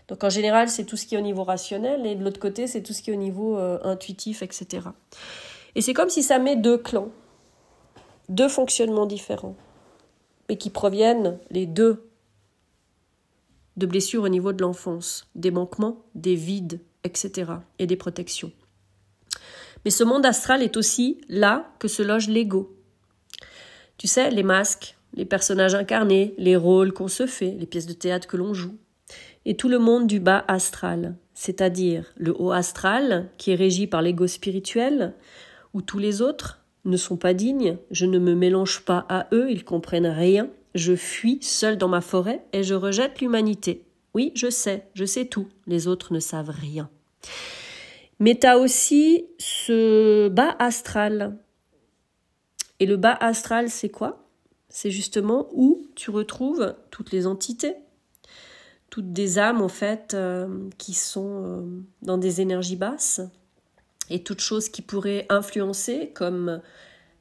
Donc 0.10 0.24
en 0.24 0.30
général, 0.30 0.70
c'est 0.70 0.84
tout 0.84 0.96
ce 0.96 1.08
qui 1.08 1.15
est 1.15 1.18
au 1.18 1.22
niveau 1.22 1.44
rationnel 1.44 2.06
et 2.06 2.13
de 2.13 2.24
l'autre 2.24 2.39
côté, 2.39 2.68
c'est 2.68 2.84
tout 2.84 2.94
ce 2.94 3.01
qui 3.01 3.10
est 3.10 3.13
au 3.13 3.18
niveau 3.18 3.58
euh, 3.58 3.80
intuitif, 3.82 4.44
etc. 4.44 4.89
Et 5.74 5.82
c'est 5.82 5.96
comme 5.96 6.10
si 6.10 6.22
ça 6.22 6.38
met 6.38 6.56
deux 6.56 6.77
clans, 6.77 7.10
deux 8.30 8.48
fonctionnements 8.48 9.08
différents 9.08 9.56
mais 10.50 10.58
qui 10.60 10.70
proviennent 10.70 11.39
les 11.50 11.65
deux 11.65 12.08
de 13.75 13.88
blessures 13.88 14.22
au 14.22 14.30
niveau 14.30 14.54
de 14.54 14.62
l'enfance, 14.62 15.27
des 15.34 15.50
manquements, 15.50 15.98
des 16.13 16.36
vides, 16.36 16.80
etc. 17.04 17.54
et 17.80 17.88
des 17.88 17.96
protections. 17.96 18.51
Mais 19.86 19.92
ce 19.92 20.04
monde 20.04 20.25
astral 20.25 20.63
est 20.63 20.75
aussi 20.75 21.22
là 21.30 21.72
que 21.80 21.88
se 21.88 22.04
loge 22.04 22.27
l'ego. 22.27 22.75
Tu 23.98 24.08
sais, 24.08 24.32
les 24.32 24.44
masques, 24.44 24.98
les 25.13 25.25
personnages 25.25 25.75
incarnés, 25.75 26.34
les 26.38 26.56
rôles 26.56 26.92
qu'on 26.92 27.08
se 27.08 27.27
fait, 27.27 27.56
les 27.60 27.68
pièces 27.68 27.86
de 27.86 27.94
théâtre 27.94 28.27
que 28.27 28.36
l'on 28.36 28.54
joue, 28.54 28.75
et 29.46 29.56
tout 29.56 29.70
le 29.70 29.80
monde 29.80 30.08
du 30.08 30.20
bas 30.20 30.44
astral, 30.48 31.15
c'est-à-dire 31.34 32.12
le 32.18 32.36
haut 32.38 32.51
astral, 32.51 33.30
qui 33.38 33.51
est 33.51 33.56
régi 33.56 33.88
par 33.88 34.01
l'ego 34.01 34.27
spirituel, 34.27 35.13
où 35.74 35.82
tous 35.82 36.00
les 36.00 36.22
autres, 36.22 36.62
ne 36.86 36.98
sont 36.98 37.18
pas 37.18 37.34
dignes, 37.34 37.77
je 37.89 38.06
ne 38.06 38.20
me 38.20 38.36
mélange 38.36 38.82
pas 38.82 39.06
à 39.10 39.27
eux, 39.34 39.50
ils 39.50 39.63
comprennent 39.63 40.06
rien, 40.06 40.50
je 40.75 40.96
fuis 40.96 41.39
seul 41.42 41.77
dans 41.77 41.88
ma 41.88 42.01
forêt 42.01 42.46
et 42.54 42.63
je 42.63 42.75
rejette 42.75 43.22
l'humanité. 43.22 43.84
Oui, 44.13 44.32
je 44.36 44.50
sais, 44.50 44.88
je 44.94 45.04
sais 45.04 45.25
tout, 45.25 45.48
les 45.68 45.88
autres 45.88 46.13
ne 46.13 46.20
savent 46.20 46.51
rien. 46.51 46.89
Mais 48.19 48.38
tu 48.39 48.48
as 48.48 48.57
aussi 48.57 49.25
ce 49.38 50.29
bas 50.29 50.55
astral. 50.60 51.38
Et 52.79 52.86
le 52.86 52.98
bas 52.98 53.13
astral, 53.19 53.69
c'est 53.69 53.89
quoi? 53.89 54.25
C'est 54.69 54.91
justement 54.91 55.48
où 55.53 55.88
tu 55.95 56.10
retrouves 56.10 56.75
toutes 56.91 57.12
les 57.12 57.27
entités, 57.27 57.75
toutes 58.89 59.13
des 59.13 59.39
âmes 59.39 59.62
en 59.62 59.69
fait 59.69 60.13
euh, 60.13 60.69
qui 60.77 60.93
sont 60.93 61.43
euh, 61.45 61.62
dans 62.01 62.17
des 62.17 62.41
énergies 62.41 62.75
basses 62.75 63.22
et 64.10 64.24
toutes 64.24 64.41
choses 64.41 64.69
qui 64.69 64.81
pourraient 64.81 65.25
influencer 65.29 66.12
comme 66.13 66.62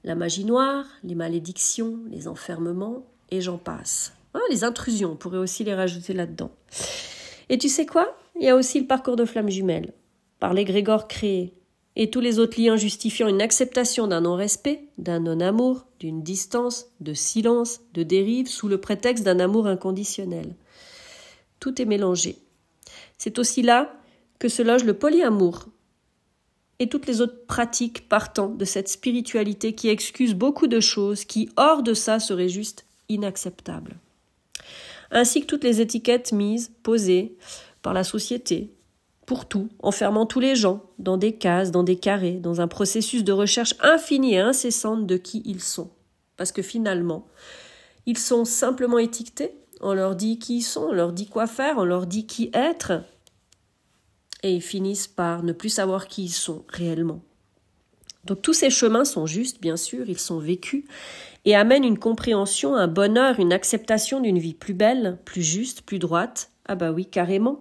la 0.03 0.15
magie 0.15 0.45
noire, 0.45 0.85
les 1.03 1.15
malédictions, 1.15 1.99
les 2.11 2.29
enfermements 2.29 3.07
et 3.31 3.41
j'en 3.41 3.59
passe. 3.59 4.13
Ah, 4.35 4.41
les 4.51 4.65
intrusions, 4.65 5.13
on 5.13 5.17
pourrait 5.17 5.39
aussi 5.39 5.65
les 5.65 5.75
rajouter 5.75 6.13
là-dedans. 6.13 6.51
Et 7.49 7.59
tu 7.59 7.69
sais 7.69 7.87
quoi? 7.87 8.17
Il 8.37 8.43
y 8.43 8.49
a 8.49 8.57
aussi 8.57 8.81
le 8.81 8.87
parcours 8.87 9.17
de 9.17 9.25
flamme 9.25 9.49
jumelle, 9.49 9.93
par 10.45 10.53
l'égrégore 10.53 11.09
créé, 11.09 11.55
et 11.97 12.11
tous 12.11 12.21
les 12.21 12.39
autres 12.39 12.61
liens 12.61 12.77
justifiant 12.77 13.29
une 13.29 13.41
acceptation 13.41 14.07
d'un 14.07 14.21
non-respect, 14.21 14.85
d'un 14.99 15.21
non-amour, 15.21 15.87
d'une 16.01 16.23
distance, 16.23 16.85
de 17.01 17.15
silence, 17.15 17.81
de 17.95 18.03
dérive, 18.03 18.47
sous 18.47 18.69
le 18.69 18.79
prétexte 18.79 19.25
d'un 19.25 19.41
amour 19.41 19.67
inconditionnel. 19.67 20.55
Tout 21.61 21.81
est 21.81 21.87
mélangé. 21.87 22.37
C'est 23.17 23.39
aussi 23.39 23.63
là 23.63 23.97
que 24.39 24.51
se 24.51 24.61
loge 24.61 24.85
le 24.85 24.93
polyamour, 24.93 25.65
et 26.79 26.91
toutes 26.91 27.07
les 27.07 27.23
autres 27.23 27.47
pratiques 27.47 28.07
partant 28.07 28.51
de 28.51 28.67
cette 28.67 28.91
spiritualité 28.91 29.75
qui 29.75 29.89
excuse 29.89 30.35
beaucoup 30.35 30.67
de 30.67 30.81
choses 30.81 31.25
qui, 31.25 31.49
hors 31.57 31.83
de 31.83 31.95
ça, 31.95 32.21
seraient 32.21 32.51
juste 32.51 32.85
inacceptables 33.09 33.97
ainsi 35.11 35.41
que 35.41 35.47
toutes 35.47 35.65
les 35.65 35.81
étiquettes 35.81 36.33
mises, 36.33 36.73
posées 36.83 37.37
par 37.83 37.95
la 37.95 38.05
société, 38.05 38.74
pour 39.27 39.47
tout, 39.47 39.69
enfermant 39.81 40.27
tous 40.27 40.41
les 40.41 40.55
gens 40.55 40.83
dans 40.99 41.17
des 41.17 41.37
cases, 41.37 41.71
dans 41.71 41.83
des 41.83 41.97
carrés, 41.97 42.35
dans 42.35 42.61
un 42.61 42.69
processus 42.69 43.25
de 43.25 43.33
recherche 43.33 43.75
infinie 43.81 44.35
et 44.35 44.41
incessante 44.41 45.07
de 45.07 45.17
qui 45.17 45.43
ils 45.45 45.63
sont. 45.63 45.91
Parce 46.37 46.53
que 46.53 46.63
finalement, 46.63 47.27
ils 48.07 48.19
sont 48.19 48.45
simplement 48.45 48.99
étiquetés, 48.99 49.53
on 49.81 49.95
leur 49.95 50.17
dit 50.17 50.39
qui 50.39 50.59
ils 50.59 50.63
sont, 50.63 50.89
on 50.91 50.93
leur 50.93 51.13
dit 51.13 51.29
quoi 51.29 51.47
faire, 51.47 51.79
on 51.79 51.85
leur 51.85 52.07
dit 52.07 52.27
qui 52.27 52.51
être, 52.53 53.03
et 54.43 54.55
ils 54.55 54.63
finissent 54.63 55.09
par 55.09 55.43
ne 55.43 55.53
plus 55.53 55.71
savoir 55.71 56.07
qui 56.07 56.25
ils 56.25 56.31
sont 56.31 56.65
réellement. 56.69 57.23
Donc 58.25 58.43
tous 58.43 58.53
ces 58.53 58.71
chemins 58.71 59.05
sont 59.05 59.27
justes, 59.27 59.61
bien 59.61 59.77
sûr, 59.77 60.09
ils 60.09 60.19
sont 60.19 60.39
vécus, 60.39 60.85
et 61.45 61.55
amène 61.55 61.85
une 61.85 61.99
compréhension, 61.99 62.75
un 62.75 62.89
bonheur, 62.89 63.39
une 63.39 63.53
acceptation 63.53 64.21
d'une 64.21 64.39
vie 64.39 64.55
plus 64.55 64.75
belle, 64.75 65.19
plus 65.25 65.43
juste, 65.43 65.83
plus 65.83 65.99
droite. 65.99 66.51
Ah 66.67 66.77
bah 66.77 66.93
oui, 66.93 67.05
carrément. 67.05 67.61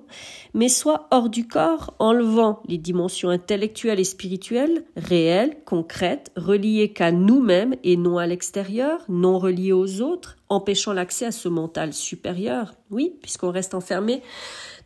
Mais 0.53 0.69
soit 0.69 1.07
hors 1.11 1.29
du 1.29 1.45
corps, 1.45 1.93
enlevant 1.99 2.61
les 2.67 2.77
dimensions 2.77 3.29
intellectuelles 3.29 3.99
et 3.99 4.05
spirituelles, 4.05 4.85
réelles, 4.95 5.57
concrètes, 5.65 6.31
reliées 6.37 6.93
qu'à 6.93 7.11
nous-mêmes 7.11 7.75
et 7.83 7.97
non 7.97 8.17
à 8.17 8.27
l'extérieur, 8.27 9.01
non 9.09 9.39
reliées 9.39 9.73
aux 9.73 9.99
autres, 9.99 10.37
empêchant 10.47 10.93
l'accès 10.93 11.25
à 11.25 11.31
ce 11.33 11.49
mental 11.49 11.91
supérieur. 11.91 12.75
Oui, 12.91 13.13
puisqu'on 13.21 13.51
reste 13.51 13.73
enfermé 13.73 14.21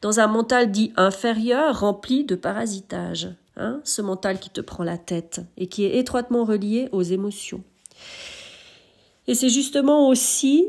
dans 0.01 0.19
un 0.19 0.27
mental 0.27 0.71
dit 0.71 0.93
inférieur, 0.95 1.79
rempli 1.79 2.23
de 2.23 2.35
parasitage. 2.35 3.29
Hein, 3.59 3.81
ce 3.83 4.03
mental 4.03 4.39
qui 4.39 4.51
te 4.51 4.61
prend 4.61 4.83
la 4.83 4.99
tête 4.99 5.41
et 5.57 5.65
qui 5.65 5.83
est 5.83 5.97
étroitement 5.97 6.43
relié 6.43 6.89
aux 6.91 7.01
émotions. 7.01 7.63
Et 9.25 9.33
c'est 9.33 9.49
justement 9.49 10.09
aussi 10.09 10.67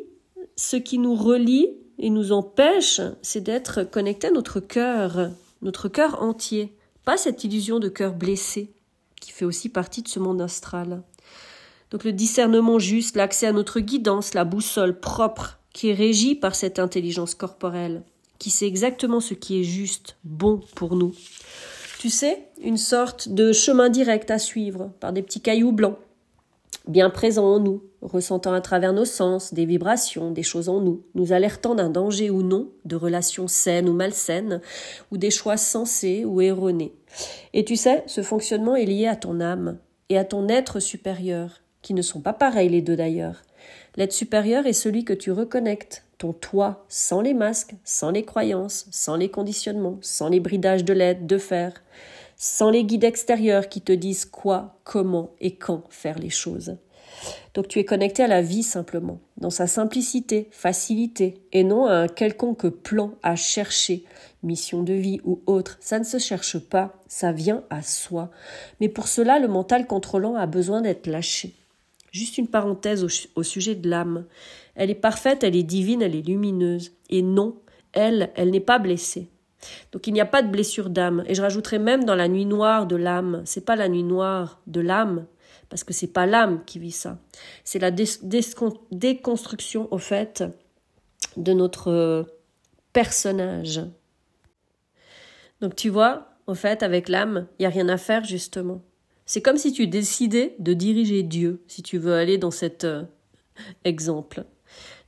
ce 0.56 0.76
qui 0.76 0.98
nous 0.98 1.14
relie 1.14 1.68
et 1.98 2.10
nous 2.10 2.32
empêche, 2.32 3.00
c'est 3.22 3.40
d'être 3.40 3.82
connecté 3.82 4.28
à 4.28 4.30
notre 4.30 4.60
cœur, 4.60 5.30
notre 5.62 5.88
cœur 5.88 6.22
entier, 6.22 6.76
pas 7.04 7.16
cette 7.16 7.44
illusion 7.44 7.78
de 7.78 7.88
cœur 7.88 8.14
blessé 8.14 8.72
qui 9.20 9.32
fait 9.32 9.44
aussi 9.44 9.68
partie 9.68 10.02
de 10.02 10.08
ce 10.08 10.20
monde 10.20 10.40
astral. 10.40 11.02
Donc 11.90 12.04
le 12.04 12.12
discernement 12.12 12.78
juste, 12.78 13.16
l'accès 13.16 13.46
à 13.46 13.52
notre 13.52 13.80
guidance, 13.80 14.34
la 14.34 14.44
boussole 14.44 15.00
propre, 15.00 15.58
qui 15.72 15.88
est 15.88 15.94
régie 15.94 16.34
par 16.34 16.54
cette 16.54 16.78
intelligence 16.78 17.34
corporelle, 17.34 18.02
qui 18.38 18.50
sait 18.50 18.66
exactement 18.66 19.20
ce 19.20 19.34
qui 19.34 19.60
est 19.60 19.64
juste, 19.64 20.16
bon 20.24 20.60
pour 20.74 20.96
nous. 20.96 21.14
Tu 21.98 22.10
sais, 22.10 22.48
une 22.60 22.76
sorte 22.76 23.28
de 23.28 23.52
chemin 23.52 23.88
direct 23.88 24.30
à 24.30 24.38
suivre 24.38 24.92
par 25.00 25.12
des 25.12 25.22
petits 25.22 25.40
cailloux 25.40 25.72
blancs 25.72 25.98
bien 26.88 27.10
présent 27.10 27.44
en 27.44 27.60
nous, 27.60 27.82
ressentant 28.02 28.52
à 28.52 28.60
travers 28.60 28.92
nos 28.92 29.04
sens 29.04 29.52
des 29.52 29.66
vibrations, 29.66 30.30
des 30.30 30.42
choses 30.42 30.68
en 30.68 30.80
nous, 30.80 31.02
nous 31.14 31.32
alertant 31.32 31.74
d'un 31.74 31.90
danger 31.90 32.30
ou 32.30 32.42
non, 32.42 32.70
de 32.84 32.96
relations 32.96 33.48
saines 33.48 33.88
ou 33.88 33.92
malsaines, 33.92 34.60
ou 35.10 35.18
des 35.18 35.30
choix 35.30 35.56
sensés 35.56 36.24
ou 36.24 36.40
erronés. 36.40 36.94
Et 37.54 37.64
tu 37.64 37.76
sais, 37.76 38.04
ce 38.06 38.22
fonctionnement 38.22 38.76
est 38.76 38.84
lié 38.84 39.06
à 39.06 39.16
ton 39.16 39.40
âme 39.40 39.78
et 40.08 40.18
à 40.18 40.24
ton 40.24 40.48
être 40.48 40.80
supérieur, 40.80 41.60
qui 41.82 41.94
ne 41.94 42.02
sont 42.02 42.20
pas 42.20 42.32
pareils 42.32 42.68
les 42.68 42.82
deux 42.82 42.96
d'ailleurs. 42.96 43.42
L'être 43.96 44.12
supérieur 44.12 44.66
est 44.66 44.72
celui 44.72 45.04
que 45.04 45.12
tu 45.12 45.32
reconnectes, 45.32 46.04
ton 46.18 46.32
toi, 46.32 46.84
sans 46.88 47.20
les 47.20 47.34
masques, 47.34 47.74
sans 47.84 48.10
les 48.10 48.24
croyances, 48.24 48.86
sans 48.90 49.16
les 49.16 49.28
conditionnements, 49.28 49.98
sans 50.00 50.28
les 50.28 50.40
bridages 50.40 50.84
de 50.84 50.92
l'aide, 50.92 51.26
de 51.26 51.38
fer 51.38 51.72
sans 52.38 52.70
les 52.70 52.84
guides 52.84 53.04
extérieurs 53.04 53.68
qui 53.68 53.80
te 53.82 53.92
disent 53.92 54.24
quoi, 54.24 54.78
comment 54.84 55.34
et 55.40 55.56
quand 55.56 55.82
faire 55.90 56.18
les 56.18 56.30
choses. 56.30 56.76
Donc 57.54 57.68
tu 57.68 57.78
es 57.78 57.84
connecté 57.84 58.22
à 58.22 58.28
la 58.28 58.42
vie 58.42 58.62
simplement, 58.62 59.20
dans 59.36 59.50
sa 59.50 59.66
simplicité, 59.66 60.48
facilité, 60.50 61.42
et 61.52 61.64
non 61.64 61.86
à 61.86 61.94
un 61.94 62.08
quelconque 62.08 62.68
plan 62.68 63.12
à 63.22 63.36
chercher, 63.36 64.04
mission 64.42 64.82
de 64.82 64.92
vie 64.92 65.20
ou 65.24 65.40
autre. 65.46 65.76
Ça 65.80 65.98
ne 65.98 66.04
se 66.04 66.18
cherche 66.18 66.58
pas, 66.58 67.02
ça 67.08 67.32
vient 67.32 67.64
à 67.70 67.82
soi. 67.82 68.30
Mais 68.80 68.88
pour 68.88 69.08
cela, 69.08 69.38
le 69.38 69.48
mental 69.48 69.86
contrôlant 69.86 70.36
a 70.36 70.46
besoin 70.46 70.82
d'être 70.82 71.06
lâché. 71.06 71.54
Juste 72.12 72.38
une 72.38 72.48
parenthèse 72.48 73.04
au, 73.34 73.42
sujet 73.42 73.74
de 73.74 73.88
l'âme. 73.88 74.24
Elle 74.74 74.90
est 74.90 74.94
parfaite, 74.94 75.44
elle 75.44 75.56
est 75.56 75.62
divine, 75.62 76.02
elle 76.02 76.16
est 76.16 76.26
lumineuse. 76.26 76.92
Et 77.10 77.22
non, 77.22 77.56
elle, 77.92 78.30
elle 78.34 78.50
n'est 78.50 78.60
pas 78.60 78.78
blessée. 78.78 79.28
Donc 79.92 80.06
il 80.06 80.12
n'y 80.12 80.20
a 80.20 80.26
pas 80.26 80.42
de 80.42 80.50
blessure 80.50 80.88
d'âme. 80.88 81.24
Et 81.26 81.34
je 81.34 81.42
rajouterai 81.42 81.78
même 81.78 82.04
dans 82.04 82.14
la 82.14 82.28
nuit 82.28 82.46
noire 82.46 82.86
de 82.86 82.96
l'âme. 82.96 83.42
C'est 83.44 83.64
pas 83.64 83.76
la 83.76 83.88
nuit 83.88 84.04
noire 84.04 84.60
de 84.66 84.80
l'âme, 84.80 85.26
parce 85.68 85.84
que 85.84 85.92
c'est 85.92 86.12
pas 86.12 86.26
l'âme 86.26 86.64
qui 86.64 86.78
vit 86.78 86.92
ça. 86.92 87.18
C'est 87.64 87.78
la 87.78 87.90
déconstruction, 87.90 89.88
au 89.90 89.98
fait, 89.98 90.44
de 91.36 91.52
notre 91.52 91.90
euh, 91.90 92.22
personnage. 92.92 93.82
Donc 95.60 95.76
tu 95.76 95.88
vois, 95.88 96.28
au 96.46 96.54
fait, 96.54 96.82
avec 96.82 97.08
l'âme, 97.08 97.46
il 97.58 97.62
n'y 97.62 97.66
a 97.66 97.70
rien 97.70 97.88
à 97.88 97.96
faire, 97.96 98.24
justement. 98.24 98.82
C'est 99.26 99.42
comme 99.42 99.58
si 99.58 99.72
tu 99.72 99.86
décidais 99.86 100.54
de 100.58 100.72
diriger 100.72 101.22
Dieu, 101.22 101.62
si 101.66 101.82
tu 101.82 101.98
veux 101.98 102.14
aller 102.14 102.38
dans 102.38 102.50
cet 102.50 102.84
euh, 102.84 103.02
exemple. 103.84 104.44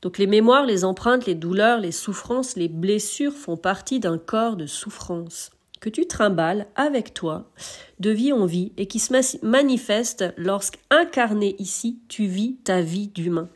Donc 0.02 0.18
les 0.18 0.26
mémoires, 0.26 0.66
les 0.66 0.84
empreintes, 0.84 1.26
les 1.26 1.34
douleurs, 1.34 1.80
les 1.80 1.92
souffrances, 1.92 2.56
les 2.56 2.68
blessures 2.68 3.32
font 3.32 3.56
partie 3.56 4.00
d'un 4.00 4.18
corps 4.18 4.56
de 4.56 4.66
souffrance 4.66 5.50
que 5.80 5.88
tu 5.88 6.06
trimbales 6.06 6.66
avec 6.76 7.14
toi 7.14 7.50
de 7.98 8.10
vie 8.10 8.32
en 8.32 8.46
vie 8.46 8.72
et 8.76 8.86
qui 8.86 8.98
se 8.98 9.44
manifeste 9.44 10.24
lorsqu'incarné 10.36 11.56
ici, 11.58 12.00
tu 12.08 12.26
vis 12.26 12.56
ta 12.64 12.80
vie 12.80 13.08
d'humain. 13.08 13.48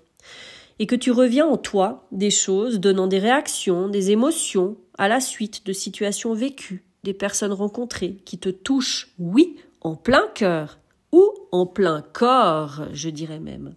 Et 0.79 0.87
que 0.87 0.97
tu 0.97 1.13
reviens 1.13 1.47
en 1.47 1.57
toi 1.57 2.09
des 2.11 2.31
choses 2.31 2.81
donnant 2.81 3.07
des 3.07 3.19
réactions, 3.19 3.89
des 3.89 4.11
émotions 4.11 4.77
à 4.99 5.07
la 5.07 5.21
suite 5.21 5.67
de 5.67 5.73
situations 5.73 6.35
vécues, 6.35 6.85
des 7.05 7.15
personnes 7.15 7.53
rencontrées 7.53 8.17
qui 8.25 8.39
te 8.39 8.49
touchent, 8.49 9.11
oui, 9.19 9.57
en 9.83 9.95
plein 9.95 10.27
cœur 10.35 10.79
ou 11.13 11.31
en 11.53 11.67
plein 11.67 12.03
corps, 12.13 12.87
je 12.93 13.11
dirais 13.11 13.39
même. 13.39 13.75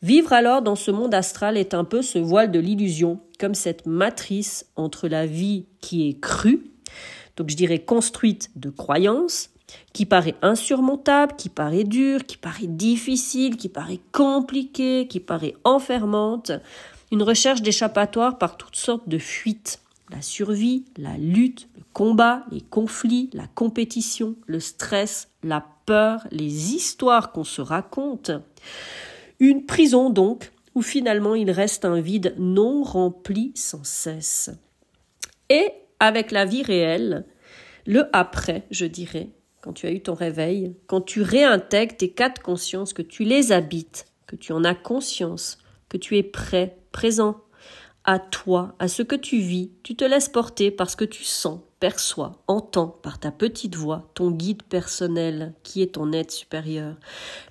Vivre 0.00 0.32
alors 0.32 0.62
dans 0.62 0.76
ce 0.76 0.92
monde 0.92 1.12
astral 1.12 1.56
est 1.56 1.74
un 1.74 1.84
peu 1.84 2.02
ce 2.02 2.20
voile 2.20 2.52
de 2.52 2.60
l'illusion, 2.60 3.20
comme 3.40 3.54
cette 3.54 3.84
matrice 3.84 4.66
entre 4.76 5.08
la 5.08 5.26
vie 5.26 5.66
qui 5.80 6.08
est 6.08 6.20
crue, 6.20 6.70
donc 7.38 7.50
je 7.50 7.56
dirais 7.56 7.78
construite 7.78 8.50
de 8.56 8.68
croyances, 8.68 9.50
qui 9.92 10.06
paraît 10.06 10.34
insurmontable, 10.42 11.34
qui 11.36 11.48
paraît 11.48 11.84
dure, 11.84 12.26
qui 12.26 12.36
paraît 12.36 12.66
difficile, 12.66 13.56
qui 13.56 13.68
paraît 13.68 14.00
compliquée, 14.12 15.06
qui 15.08 15.20
paraît 15.20 15.54
enfermante, 15.62 16.50
une 17.12 17.22
recherche 17.22 17.62
d'échappatoire 17.62 18.38
par 18.38 18.56
toutes 18.56 18.76
sortes 18.76 19.08
de 19.08 19.18
fuites. 19.18 19.80
La 20.10 20.20
survie, 20.20 20.84
la 20.96 21.16
lutte, 21.16 21.68
le 21.76 21.84
combat, 21.92 22.44
les 22.50 22.62
conflits, 22.62 23.30
la 23.32 23.46
compétition, 23.46 24.34
le 24.46 24.58
stress, 24.58 25.28
la 25.44 25.64
peur, 25.86 26.26
les 26.32 26.74
histoires 26.74 27.30
qu'on 27.30 27.44
se 27.44 27.60
raconte. 27.60 28.32
Une 29.38 29.64
prison 29.64 30.10
donc, 30.10 30.50
où 30.74 30.82
finalement 30.82 31.34
il 31.34 31.50
reste 31.50 31.84
un 31.84 32.00
vide 32.00 32.34
non 32.38 32.82
rempli 32.82 33.52
sans 33.54 33.84
cesse. 33.84 34.50
Et 35.50 35.72
avec 36.00 36.30
la 36.30 36.44
vie 36.44 36.62
réelle, 36.62 37.26
le 37.86 38.08
après, 38.12 38.66
je 38.70 38.86
dirais, 38.86 39.30
quand 39.62 39.72
tu 39.72 39.86
as 39.86 39.90
eu 39.90 40.00
ton 40.00 40.14
réveil, 40.14 40.76
quand 40.86 41.00
tu 41.00 41.22
réintègres 41.22 41.96
tes 41.96 42.10
quatre 42.10 42.42
consciences, 42.42 42.92
que 42.92 43.02
tu 43.02 43.24
les 43.24 43.52
habites, 43.52 44.06
que 44.26 44.36
tu 44.36 44.52
en 44.52 44.64
as 44.64 44.74
conscience, 44.74 45.58
que 45.88 45.96
tu 45.96 46.16
es 46.16 46.22
prêt, 46.22 46.78
présent 46.92 47.42
à 48.04 48.18
toi, 48.18 48.74
à 48.78 48.88
ce 48.88 49.02
que 49.02 49.16
tu 49.16 49.38
vis, 49.38 49.70
tu 49.82 49.96
te 49.96 50.04
laisses 50.04 50.28
porter 50.28 50.70
parce 50.70 50.96
que 50.96 51.04
tu 51.04 51.24
sens 51.24 51.60
perçois, 51.80 52.42
entends 52.46 52.88
par 52.88 53.18
ta 53.18 53.30
petite 53.30 53.76
voix 53.76 54.10
ton 54.14 54.30
guide 54.30 54.62
personnel 54.62 55.54
qui 55.62 55.82
est 55.82 55.94
ton 55.94 56.12
aide 56.12 56.30
supérieure. 56.30 56.96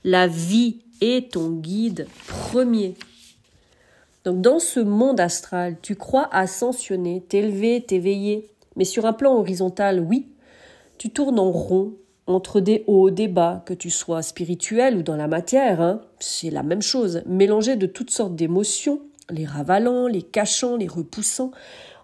La 0.03 0.27
vie 0.27 0.79
est 1.01 1.33
ton 1.33 1.51
guide 1.51 2.07
premier. 2.27 2.95
Donc 4.27 4.41
dans 4.41 4.60
ce 4.60 4.81
monde 4.81 5.22
astral, 5.22 5.77
tu 5.81 5.96
crois 5.96 6.27
ascensionner, 6.34 7.22
t'élever, 7.22 7.79
t'éveiller, 7.79 8.51
mais 8.75 8.84
sur 8.84 9.05
un 9.05 9.13
plan 9.13 9.34
horizontal, 9.38 10.01
oui, 10.01 10.27
tu 10.98 11.12
tournes 11.12 11.39
en 11.39 11.50
rond 11.50 11.93
entre 12.25 12.60
des 12.60 12.84
hauts, 12.88 13.10
des 13.10 13.29
bas, 13.29 13.63
que 13.65 13.74
tu 13.74 13.89
sois 13.89 14.22
spirituel 14.22 14.98
ou 14.98 15.01
dans 15.01 15.15
la 15.15 15.29
matière, 15.29 15.79
hein, 15.79 16.01
c'est 16.19 16.50
la 16.50 16.62
même 16.62 16.81
chose, 16.81 17.22
mélangé 17.25 17.77
de 17.77 17.86
toutes 17.86 18.12
sortes 18.12 18.36
d'émotions, 18.36 19.00
les 19.29 19.46
ravalants, 19.46 20.07
les 20.07 20.24
cachant, 20.24 20.75
les 20.75 20.89
repoussant, 20.89 21.51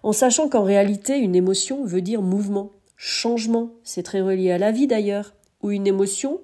en 0.02 0.12
sachant 0.12 0.48
qu'en 0.48 0.62
réalité, 0.62 1.18
une 1.18 1.36
émotion 1.36 1.84
veut 1.84 2.00
dire 2.00 2.22
mouvement, 2.22 2.70
changement. 2.96 3.72
C'est 3.82 4.02
très 4.02 4.22
relié 4.22 4.50
à 4.50 4.56
la 4.56 4.72
vie 4.72 4.86
d'ailleurs, 4.86 5.34
où 5.62 5.70
une 5.70 5.86
émotion 5.86 6.40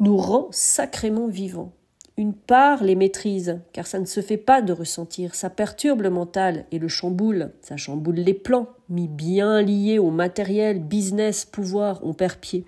nous 0.00 0.16
rend 0.16 0.48
sacrément 0.50 1.28
vivants. 1.28 1.70
Une 2.16 2.34
part 2.34 2.84
les 2.84 2.96
maîtrise, 2.96 3.60
car 3.72 3.86
ça 3.86 3.98
ne 3.98 4.04
se 4.04 4.20
fait 4.20 4.36
pas 4.36 4.62
de 4.62 4.72
ressentir, 4.72 5.34
ça 5.34 5.48
perturbe 5.48 6.02
le 6.02 6.10
mental 6.10 6.66
et 6.70 6.78
le 6.78 6.88
chamboule, 6.88 7.52
ça 7.62 7.76
chamboule 7.76 8.16
les 8.16 8.34
plans, 8.34 8.68
mis 8.88 9.08
bien 9.08 9.62
liés 9.62 9.98
au 9.98 10.10
matériel, 10.10 10.80
business, 10.80 11.44
pouvoir, 11.44 12.00
on 12.02 12.12
perd 12.12 12.36
pied. 12.36 12.64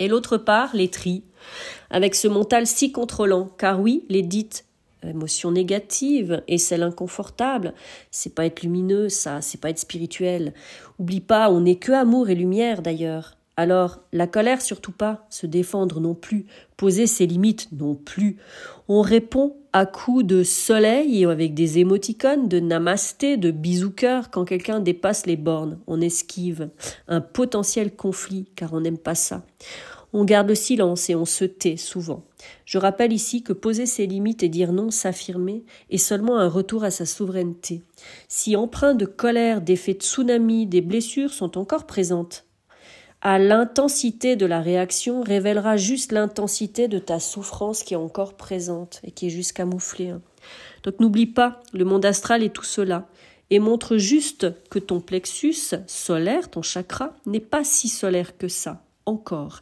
Et 0.00 0.08
l'autre 0.08 0.36
part 0.36 0.76
les 0.76 0.88
trie, 0.88 1.24
avec 1.90 2.14
ce 2.14 2.28
mental 2.28 2.66
si 2.66 2.92
contrôlant, 2.92 3.48
car 3.56 3.80
oui, 3.80 4.04
les 4.08 4.22
dites 4.22 4.64
émotion 5.06 5.52
négative 5.52 6.42
et 6.48 6.58
celle 6.58 6.82
inconfortable. 6.82 7.74
C'est 8.10 8.34
pas 8.34 8.46
être 8.46 8.62
lumineux, 8.62 9.08
ça, 9.08 9.40
c'est 9.40 9.60
pas 9.60 9.70
être 9.70 9.78
spirituel. 9.78 10.54
Oublie 10.98 11.20
pas, 11.20 11.50
on 11.50 11.60
n'est 11.60 11.76
que 11.76 11.92
amour 11.92 12.28
et 12.28 12.34
lumière 12.34 12.82
d'ailleurs. 12.82 13.37
Alors, 13.58 13.98
la 14.12 14.28
colère 14.28 14.62
surtout 14.62 14.92
pas, 14.92 15.26
se 15.30 15.44
défendre 15.44 15.98
non 15.98 16.14
plus, 16.14 16.46
poser 16.76 17.08
ses 17.08 17.26
limites 17.26 17.66
non 17.72 17.96
plus. 17.96 18.36
On 18.86 19.00
répond 19.02 19.56
à 19.72 19.84
coups 19.84 20.24
de 20.24 20.44
soleil 20.44 21.20
et 21.20 21.26
avec 21.26 21.54
des 21.54 21.80
émoticônes, 21.80 22.46
de 22.46 22.60
namasté, 22.60 23.36
de 23.36 23.50
bisous 23.50 23.90
cœur 23.90 24.30
quand 24.30 24.44
quelqu'un 24.44 24.78
dépasse 24.78 25.26
les 25.26 25.34
bornes. 25.34 25.80
On 25.88 26.00
esquive 26.00 26.70
un 27.08 27.20
potentiel 27.20 27.96
conflit 27.96 28.46
car 28.54 28.74
on 28.74 28.80
n'aime 28.80 28.96
pas 28.96 29.16
ça. 29.16 29.42
On 30.12 30.24
garde 30.24 30.48
le 30.48 30.54
silence 30.54 31.10
et 31.10 31.16
on 31.16 31.24
se 31.24 31.44
tait 31.44 31.76
souvent. 31.76 32.22
Je 32.64 32.78
rappelle 32.78 33.12
ici 33.12 33.42
que 33.42 33.52
poser 33.52 33.86
ses 33.86 34.06
limites 34.06 34.44
et 34.44 34.48
dire 34.48 34.72
non, 34.72 34.92
s'affirmer, 34.92 35.64
est 35.90 35.98
seulement 35.98 36.38
un 36.38 36.48
retour 36.48 36.84
à 36.84 36.92
sa 36.92 37.06
souveraineté. 37.06 37.82
Si 38.28 38.54
empreint 38.54 38.94
de 38.94 39.04
colère, 39.04 39.62
d'effets 39.62 39.94
de 39.94 40.00
tsunami, 40.00 40.66
des 40.66 40.80
blessures 40.80 41.32
sont 41.32 41.58
encore 41.58 41.86
présentes, 41.86 42.44
à 43.20 43.38
l'intensité 43.38 44.36
de 44.36 44.46
la 44.46 44.60
réaction 44.60 45.22
révélera 45.22 45.76
juste 45.76 46.12
l'intensité 46.12 46.86
de 46.86 46.98
ta 46.98 47.18
souffrance 47.18 47.82
qui 47.82 47.94
est 47.94 47.98
encore 47.98 48.34
présente 48.34 49.00
et 49.02 49.10
qui 49.10 49.26
est 49.26 49.30
juste 49.30 49.52
camouflée. 49.52 50.10
Hein. 50.10 50.22
Donc 50.84 51.00
n'oublie 51.00 51.26
pas, 51.26 51.60
le 51.72 51.84
monde 51.84 52.04
astral 52.04 52.42
est 52.42 52.54
tout 52.54 52.64
cela, 52.64 53.08
et 53.50 53.58
montre 53.58 53.96
juste 53.96 54.46
que 54.70 54.78
ton 54.78 55.00
plexus 55.00 55.74
solaire, 55.86 56.50
ton 56.50 56.62
chakra, 56.62 57.14
n'est 57.26 57.40
pas 57.40 57.64
si 57.64 57.88
solaire 57.88 58.36
que 58.36 58.48
ça, 58.48 58.84
encore. 59.06 59.60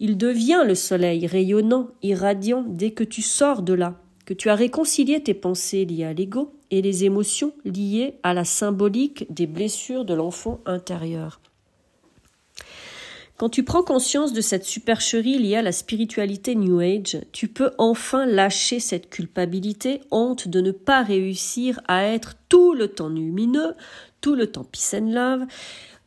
Il 0.00 0.16
devient 0.16 0.62
le 0.66 0.74
soleil 0.74 1.26
rayonnant, 1.26 1.88
irradiant 2.02 2.64
dès 2.66 2.92
que 2.92 3.04
tu 3.04 3.22
sors 3.22 3.62
de 3.62 3.74
là, 3.74 4.00
que 4.24 4.34
tu 4.34 4.48
as 4.48 4.54
réconcilié 4.54 5.22
tes 5.22 5.34
pensées 5.34 5.84
liées 5.84 6.04
à 6.04 6.12
l'ego 6.12 6.54
et 6.70 6.80
les 6.80 7.04
émotions 7.04 7.52
liées 7.64 8.14
à 8.22 8.34
la 8.34 8.44
symbolique 8.44 9.26
des 9.32 9.46
blessures 9.46 10.04
de 10.04 10.14
l'enfant 10.14 10.60
intérieur. 10.64 11.40
Quand 13.36 13.48
tu 13.48 13.64
prends 13.64 13.82
conscience 13.82 14.32
de 14.32 14.40
cette 14.40 14.64
supercherie 14.64 15.38
liée 15.38 15.56
à 15.56 15.62
la 15.62 15.72
spiritualité 15.72 16.54
New 16.54 16.78
Age, 16.78 17.18
tu 17.32 17.48
peux 17.48 17.72
enfin 17.78 18.26
lâcher 18.26 18.78
cette 18.78 19.10
culpabilité, 19.10 20.02
honte 20.12 20.46
de 20.46 20.60
ne 20.60 20.70
pas 20.70 21.02
réussir 21.02 21.80
à 21.88 22.04
être 22.04 22.36
tout 22.48 22.74
le 22.74 22.86
temps 22.86 23.08
lumineux, 23.08 23.74
tout 24.20 24.36
le 24.36 24.46
temps 24.46 24.62
peace 24.62 24.94
and 24.94 25.10
love, 25.10 25.46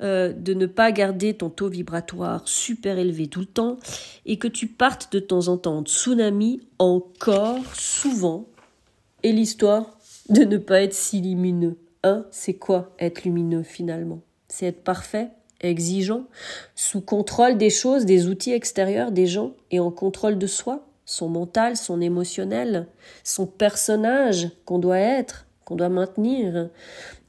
euh, 0.01 0.31
de 0.31 0.53
ne 0.53 0.67
pas 0.67 0.93
garder 0.93 1.33
ton 1.33 1.49
taux 1.49 1.67
vibratoire 1.67 2.47
super 2.47 2.97
élevé 2.97 3.27
tout 3.27 3.41
le 3.41 3.45
temps 3.45 3.77
et 4.25 4.37
que 4.37 4.47
tu 4.47 4.67
partes 4.67 5.11
de 5.11 5.19
temps 5.19 5.49
en 5.49 5.57
temps 5.57 5.79
en 5.79 5.83
tsunami 5.83 6.61
encore 6.79 7.59
souvent. 7.75 8.47
Et 9.23 9.33
l'histoire 9.33 9.97
de 10.29 10.43
ne 10.43 10.57
pas 10.57 10.81
être 10.81 10.93
si 10.93 11.21
lumineux. 11.21 11.77
Hein, 12.03 12.25
c'est 12.31 12.53
quoi 12.53 12.93
être 12.99 13.25
lumineux 13.25 13.63
finalement? 13.63 14.21
C'est 14.47 14.67
être 14.67 14.83
parfait, 14.83 15.29
exigeant, 15.61 16.25
sous 16.75 17.01
contrôle 17.01 17.57
des 17.57 17.69
choses, 17.69 18.05
des 18.05 18.27
outils 18.27 18.53
extérieurs, 18.53 19.11
des 19.11 19.27
gens 19.27 19.53
et 19.71 19.79
en 19.79 19.91
contrôle 19.91 20.37
de 20.37 20.47
soi, 20.47 20.85
son 21.05 21.29
mental, 21.29 21.77
son 21.77 22.01
émotionnel, 22.01 22.87
son 23.23 23.47
personnage 23.47 24.49
qu'on 24.65 24.79
doit 24.79 24.99
être, 24.99 25.47
qu'on 25.65 25.75
doit 25.75 25.89
maintenir. 25.89 26.69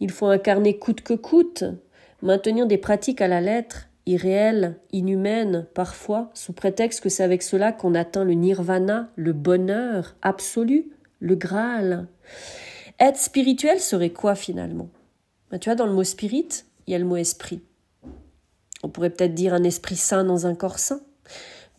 Il 0.00 0.10
faut 0.10 0.26
incarner 0.26 0.78
coûte 0.78 1.00
que 1.00 1.14
coûte, 1.14 1.64
maintenir 2.22 2.66
des 2.66 2.78
pratiques 2.78 3.20
à 3.20 3.28
la 3.28 3.40
lettre, 3.40 3.88
irréelles, 4.06 4.76
inhumaines, 4.92 5.66
parfois, 5.74 6.30
sous 6.34 6.52
prétexte 6.52 7.00
que 7.00 7.08
c'est 7.08 7.22
avec 7.22 7.42
cela 7.42 7.72
qu'on 7.72 7.94
atteint 7.94 8.24
le 8.24 8.32
nirvana, 8.32 9.10
le 9.16 9.32
bonheur 9.32 10.16
absolu, 10.22 10.90
le 11.20 11.34
Graal. 11.34 12.08
Être 12.98 13.18
spirituel 13.18 13.80
serait 13.80 14.10
quoi 14.10 14.34
finalement? 14.34 14.88
Ben, 15.50 15.58
Tu 15.58 15.68
vois, 15.68 15.76
dans 15.76 15.86
le 15.86 15.92
mot 15.92 16.04
spirit, 16.04 16.48
il 16.86 16.92
y 16.92 16.94
a 16.94 16.98
le 16.98 17.04
mot 17.04 17.16
esprit. 17.16 17.60
On 18.82 18.88
pourrait 18.88 19.10
peut-être 19.10 19.34
dire 19.34 19.54
un 19.54 19.64
esprit 19.64 19.96
saint 19.96 20.24
dans 20.24 20.46
un 20.46 20.54
corps 20.54 20.78
saint. 20.78 21.00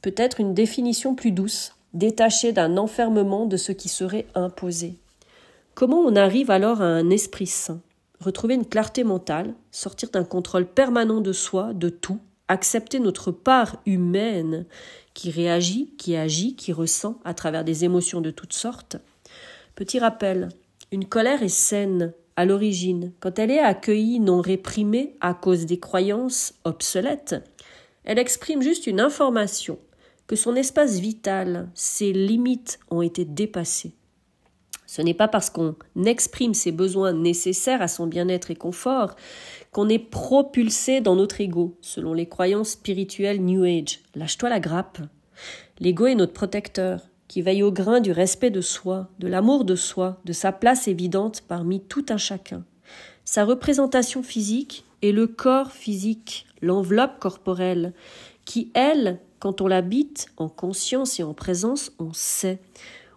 Peut-être 0.01 0.39
une 0.39 0.53
définition 0.53 1.15
plus 1.15 1.31
douce, 1.31 1.75
détachée 1.93 2.51
d'un 2.51 2.77
enfermement 2.77 3.45
de 3.45 3.57
ce 3.57 3.71
qui 3.71 3.89
serait 3.89 4.27
imposé. 4.35 4.97
Comment 5.75 5.99
on 5.99 6.15
arrive 6.15 6.51
alors 6.51 6.81
à 6.81 6.85
un 6.85 7.09
esprit 7.09 7.47
saint 7.47 7.81
retrouver 8.19 8.55
une 8.55 8.65
clarté 8.65 9.03
mentale, 9.03 9.53
sortir 9.71 10.09
d'un 10.09 10.23
contrôle 10.23 10.65
permanent 10.65 11.21
de 11.21 11.33
soi, 11.33 11.73
de 11.73 11.89
tout, 11.89 12.19
accepter 12.47 12.99
notre 12.99 13.31
part 13.31 13.77
humaine 13.85 14.65
qui 15.13 15.31
réagit, 15.31 15.93
qui 15.97 16.15
agit, 16.15 16.55
qui 16.55 16.73
ressent 16.73 17.19
à 17.23 17.33
travers 17.33 17.63
des 17.63 17.85
émotions 17.85 18.21
de 18.21 18.31
toutes 18.31 18.53
sortes? 18.53 18.97
Petit 19.75 19.99
rappel, 19.99 20.49
une 20.91 21.05
colère 21.05 21.43
est 21.43 21.47
saine 21.47 22.13
à 22.39 22.45
l'origine 22.45 23.12
quand 23.19 23.38
elle 23.38 23.52
est 23.52 23.60
accueillie 23.60 24.21
non 24.21 24.39
réprimée 24.39 25.17
à 25.19 25.34
cause 25.34 25.65
des 25.65 25.78
croyances 25.78 26.54
obsolètes. 26.63 27.36
Elle 28.06 28.17
exprime 28.17 28.62
juste 28.62 28.88
une 28.88 29.02
information 29.02 29.78
que 30.25 30.38
son 30.38 30.56
espace 30.56 30.99
vital, 30.99 31.69
ses 31.73 32.13
limites 32.13 32.80
ont 32.91 33.02
été 33.02 33.25
dépassées. 33.25 33.91
Ce 34.86 35.02
n'est 35.02 35.13
pas 35.13 35.28
parce 35.28 35.49
qu'on 35.49 35.75
exprime 36.06 36.54
ses 36.54 36.71
besoins 36.71 37.12
nécessaires 37.12 37.82
à 37.82 37.89
son 37.89 38.08
bien-être 38.08 38.52
et 38.52 38.56
confort 38.56 39.17
qu'on 39.73 39.89
est 39.89 39.99
propulsé 39.99 41.02
dans 41.02 41.17
notre 41.17 41.41
ego, 41.41 41.78
selon 41.82 42.13
les 42.13 42.30
croyances 42.30 42.69
spirituelles 42.69 43.43
New 43.43 43.65
Age. 43.65 43.99
Lâche-toi 44.15 44.47
la 44.47 44.62
grappe. 44.62 44.99
L'ego 45.82 46.06
est 46.06 46.15
notre 46.15 46.32
protecteur, 46.32 47.02
qui 47.29 47.41
veille 47.41 47.63
au 47.63 47.71
grain 47.71 48.01
du 48.01 48.11
respect 48.11 48.49
de 48.49 48.59
soi, 48.59 49.07
de 49.19 49.29
l'amour 49.29 49.63
de 49.63 49.75
soi, 49.75 50.19
de 50.25 50.33
sa 50.33 50.51
place 50.51 50.89
évidente 50.89 51.43
parmi 51.47 51.79
tout 51.79 52.05
un 52.09 52.17
chacun. 52.17 52.65
Sa 53.23 53.45
représentation 53.45 54.21
physique 54.23 54.83
est 55.01 55.13
le 55.13 55.27
corps 55.27 55.71
physique, 55.71 56.45
l'enveloppe 56.61 57.19
corporelle, 57.19 57.93
qui, 58.43 58.71
elle, 58.73 59.19
quand 59.39 59.61
on 59.61 59.67
l'habite 59.67 60.27
en 60.35 60.49
conscience 60.49 61.21
et 61.21 61.23
en 61.23 61.33
présence, 61.33 61.93
on 61.99 62.11
sait. 62.11 62.59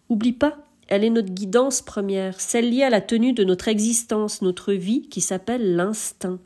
Oublie 0.09 0.33
pas 0.35 0.59
elle 0.88 1.05
est 1.05 1.11
notre 1.11 1.31
guidance 1.31 1.81
première, 1.81 2.38
celle 2.38 2.68
liée 2.68 2.83
à 2.83 2.90
la 2.90 3.01
tenue 3.01 3.33
de 3.33 3.44
notre 3.44 3.68
existence, 3.68 4.42
notre 4.42 4.75
vie, 4.75 5.09
qui 5.09 5.22
s'appelle 5.22 5.75
l'instinct. 5.75 6.38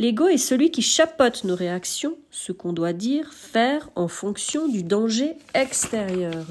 L'ego 0.00 0.26
est 0.26 0.36
celui 0.36 0.72
qui 0.72 0.82
chapote 0.82 1.44
nos 1.44 1.54
réactions, 1.54 2.16
ce 2.32 2.50
qu'on 2.50 2.72
doit 2.72 2.92
dire, 2.92 3.32
faire 3.32 3.88
en 3.94 4.08
fonction 4.08 4.66
du 4.66 4.82
danger 4.82 5.36
extérieur. 5.54 6.44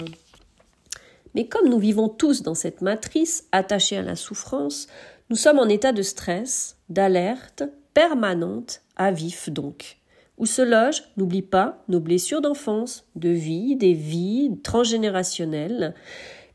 Mais 1.35 1.47
comme 1.47 1.69
nous 1.69 1.79
vivons 1.79 2.09
tous 2.09 2.41
dans 2.41 2.55
cette 2.55 2.81
matrice, 2.81 3.47
attachée 3.51 3.97
à 3.97 4.01
la 4.01 4.15
souffrance, 4.15 4.87
nous 5.29 5.35
sommes 5.35 5.59
en 5.59 5.67
état 5.67 5.91
de 5.91 6.01
stress, 6.01 6.77
d'alerte, 6.89 7.63
permanente, 7.93 8.81
à 8.95 9.11
vif 9.11 9.49
donc, 9.49 9.97
où 10.37 10.45
se 10.45 10.61
logent, 10.61 11.03
n'oublie 11.17 11.41
pas, 11.41 11.83
nos 11.87 11.99
blessures 11.99 12.41
d'enfance, 12.41 13.05
de 13.15 13.29
vie, 13.29 13.75
des 13.75 13.93
vies 13.93 14.51
transgénérationnelles, 14.63 15.93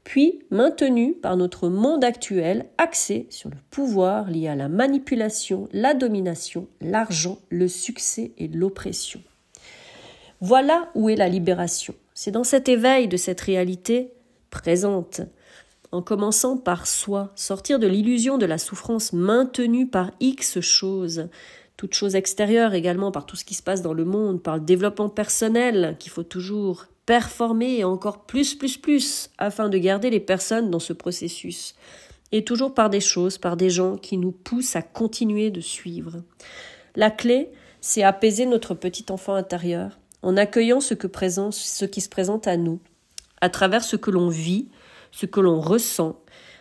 puis 0.04 0.40
maintenu 0.50 1.14
par 1.14 1.37
notre 1.37 1.68
monde 1.68 2.04
actuel 2.04 2.66
axé 2.78 3.26
sur 3.30 3.50
le 3.50 3.56
pouvoir 3.70 4.30
lié 4.30 4.48
à 4.48 4.56
la 4.56 4.68
manipulation, 4.68 5.68
la 5.72 5.94
domination, 5.94 6.66
l'argent, 6.80 7.38
le 7.50 7.68
succès 7.68 8.32
et 8.38 8.48
l'oppression. 8.48 9.20
Voilà 10.40 10.90
où 10.94 11.08
est 11.08 11.16
la 11.16 11.28
libération. 11.28 11.94
C'est 12.14 12.32
dans 12.32 12.44
cet 12.44 12.68
éveil 12.68 13.06
de 13.06 13.16
cette 13.16 13.40
réalité 13.40 14.12
présente, 14.53 15.23
en 15.91 16.03
commençant 16.03 16.57
par 16.57 16.87
soi, 16.87 17.33
sortir 17.35 17.81
de 17.81 17.88
l'illusion 17.88 18.38
de 18.38 18.47
la 18.47 18.59
souffrance 18.59 19.12
maintenue 19.12 19.88
par 19.88 20.12
X 20.21 20.61
choses, 20.61 21.29
toute 21.77 21.95
chose 21.95 22.15
extérieure 22.15 22.75
également, 22.75 23.11
par 23.11 23.27
tout 23.27 23.35
ce 23.35 23.45
qui 23.45 23.55
se 23.55 23.62
passe 23.62 23.83
dans 23.83 23.95
le 23.95 24.05
monde, 24.05 24.41
par 24.41 24.59
le 24.59 24.62
développement 24.62 25.09
personnel 25.09 25.97
qu'il 25.99 26.12
faut 26.12 26.23
toujours 26.23 26.87
performer 27.07 27.79
et 27.79 27.85
encore 27.85 28.25
plus, 28.25 28.55
plus, 28.55 28.79
plus, 28.79 29.31
afin 29.38 29.69
de 29.69 29.79
garder 29.79 30.11
les 30.11 30.21
personnes 30.21 30.71
dans 30.71 30.79
ce 30.79 30.93
processus. 30.93 31.75
Et 32.31 32.45
toujours 32.45 32.75
par 32.75 32.88
des 32.88 33.01
choses, 33.01 33.37
par 33.37 33.57
des 33.57 33.71
gens 33.71 33.97
qui 33.97 34.17
nous 34.17 34.33
poussent 34.33 34.77
à 34.77 34.83
continuer 34.83 35.51
de 35.51 35.61
suivre. 35.61 36.23
La 36.95 37.11
clé, 37.11 37.51
c'est 37.81 38.03
apaiser 38.03 38.47
notre 38.47 38.75
petit 38.75 39.07
enfant 39.11 39.35
intérieur 39.35 39.99
en 40.23 40.37
accueillant 40.37 40.81
ce, 40.81 40.95
que 40.95 41.09
ce 41.09 41.85
qui 41.85 42.01
se 42.01 42.09
présente 42.09 42.47
à 42.47 42.57
nous, 42.57 42.79
à 43.42 43.50
travers 43.50 43.85
ce 43.85 43.96
que 43.96 44.11
l'on 44.11 44.28
vit, 44.28 44.68
ce 45.11 45.26
que 45.26 45.40
l'on 45.40 45.61
ressent, 45.61 46.16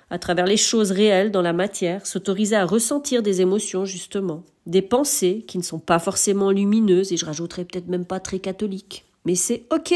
à 0.09 0.19
travers 0.19 0.45
les 0.45 0.57
choses 0.57 0.91
réelles 0.91 1.31
dans 1.31 1.41
la 1.41 1.53
matière, 1.53 2.05
s'autoriser 2.05 2.57
à 2.57 2.65
ressentir 2.65 3.23
des 3.23 3.39
émotions, 3.39 3.85
justement, 3.85 4.43
des 4.65 4.81
pensées 4.81 5.45
qui 5.47 5.57
ne 5.57 5.63
sont 5.63 5.79
pas 5.79 5.99
forcément 5.99 6.51
lumineuses, 6.51 7.13
et 7.13 7.17
je 7.17 7.25
rajouterais 7.25 7.63
peut-être 7.63 7.87
même 7.87 8.03
pas 8.03 8.19
très 8.19 8.39
catholiques. 8.39 9.05
Mais 9.23 9.35
c'est 9.35 9.63
ok. 9.71 9.93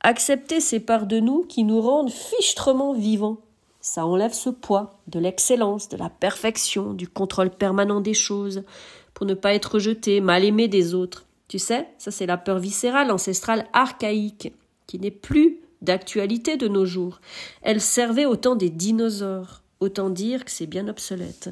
Accepter 0.00 0.60
ces 0.60 0.80
parts 0.80 1.06
de 1.06 1.20
nous 1.20 1.44
qui 1.44 1.62
nous 1.62 1.80
rendent 1.80 2.10
fichtrement 2.10 2.94
vivants. 2.94 3.38
Ça 3.82 4.04
enlève 4.06 4.32
ce 4.32 4.50
poids 4.50 4.98
de 5.06 5.20
l'excellence, 5.20 5.90
de 5.90 5.98
la 5.98 6.08
perfection, 6.08 6.94
du 6.94 7.06
contrôle 7.06 7.50
permanent 7.50 8.00
des 8.00 8.14
choses, 8.14 8.64
pour 9.12 9.26
ne 9.26 9.34
pas 9.34 9.54
être 9.54 9.74
rejeté, 9.74 10.20
mal 10.20 10.44
aimé 10.44 10.66
des 10.66 10.94
autres. 10.94 11.26
Tu 11.48 11.58
sais, 11.58 11.88
ça 11.98 12.10
c'est 12.10 12.26
la 12.26 12.38
peur 12.38 12.58
viscérale, 12.58 13.10
ancestrale, 13.10 13.66
archaïque, 13.74 14.52
qui 14.86 14.98
n'est 14.98 15.10
plus 15.10 15.60
d'actualité 15.82 16.56
de 16.56 16.68
nos 16.68 16.84
jours. 16.84 17.20
Elle 17.62 17.80
servait 17.80 18.26
au 18.26 18.36
temps 18.36 18.56
des 18.56 18.70
dinosaures. 18.70 19.62
Autant 19.80 20.10
dire 20.10 20.44
que 20.44 20.50
c'est 20.50 20.66
bien 20.66 20.88
obsolète. 20.88 21.50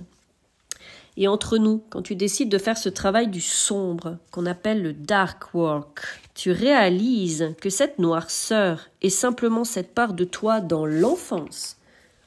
Et 1.17 1.27
entre 1.27 1.59
nous, 1.59 1.83
quand 1.91 2.03
tu 2.03 2.15
décides 2.15 2.49
de 2.49 2.59
faire 2.59 2.79
ce 2.79 2.89
travail 2.89 3.27
du 3.27 3.41
sombre, 3.41 4.19
qu'on 4.31 4.47
appelle 4.47 4.83
le 4.83 4.93
dark 4.93 5.53
work, 5.53 6.01
tu 6.35 6.53
réalises 6.53 7.55
que 7.61 7.71
cette 7.71 7.99
noirceur 7.99 8.89
est 9.03 9.11
simplement 9.11 9.65
cette 9.65 9.95
part 9.95 10.13
de 10.13 10.23
toi 10.23 10.61
dans 10.61 10.87
l'enfance, 10.87 11.77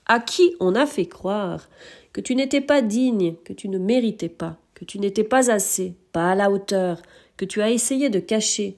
à 0.07 0.19
qui 0.19 0.55
on 0.59 0.75
a 0.75 0.85
fait 0.85 1.05
croire 1.05 1.69
que 2.11 2.19
tu 2.19 2.35
n'étais 2.35 2.59
pas 2.59 2.81
digne, 2.81 3.35
que 3.45 3.53
tu 3.53 3.69
ne 3.69 3.77
méritais 3.77 4.27
pas, 4.27 4.57
que 4.73 4.83
tu 4.83 4.99
n'étais 4.99 5.23
pas 5.23 5.49
assez, 5.49 5.95
pas 6.11 6.31
à 6.31 6.35
la 6.35 6.51
hauteur, 6.51 7.01
que 7.37 7.45
tu 7.45 7.61
as 7.61 7.69
essayé 7.69 8.09
de 8.09 8.19
cacher, 8.19 8.75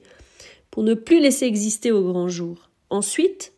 pour 0.70 0.84
ne 0.84 0.94
plus 0.94 1.20
laisser 1.20 1.46
exister 1.46 1.90
au 1.90 2.04
grand 2.12 2.28
jour. 2.28 2.70
Ensuite, 2.94 3.52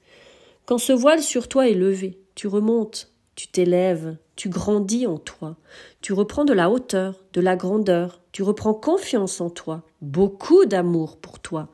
quand 0.64 0.78
ce 0.78 0.94
voile 0.94 1.22
sur 1.22 1.46
toi 1.46 1.68
est 1.68 1.74
levé, 1.74 2.18
tu 2.34 2.46
remontes, 2.46 3.12
tu 3.34 3.48
t'élèves, 3.48 4.16
tu 4.34 4.48
grandis 4.48 5.06
en 5.06 5.18
toi, 5.18 5.58
tu 6.00 6.14
reprends 6.14 6.46
de 6.46 6.54
la 6.54 6.70
hauteur, 6.70 7.22
de 7.34 7.42
la 7.42 7.54
grandeur, 7.54 8.22
tu 8.32 8.42
reprends 8.42 8.72
confiance 8.72 9.42
en 9.42 9.50
toi, 9.50 9.82
beaucoup 10.00 10.64
d'amour 10.64 11.18
pour 11.18 11.38
toi, 11.38 11.68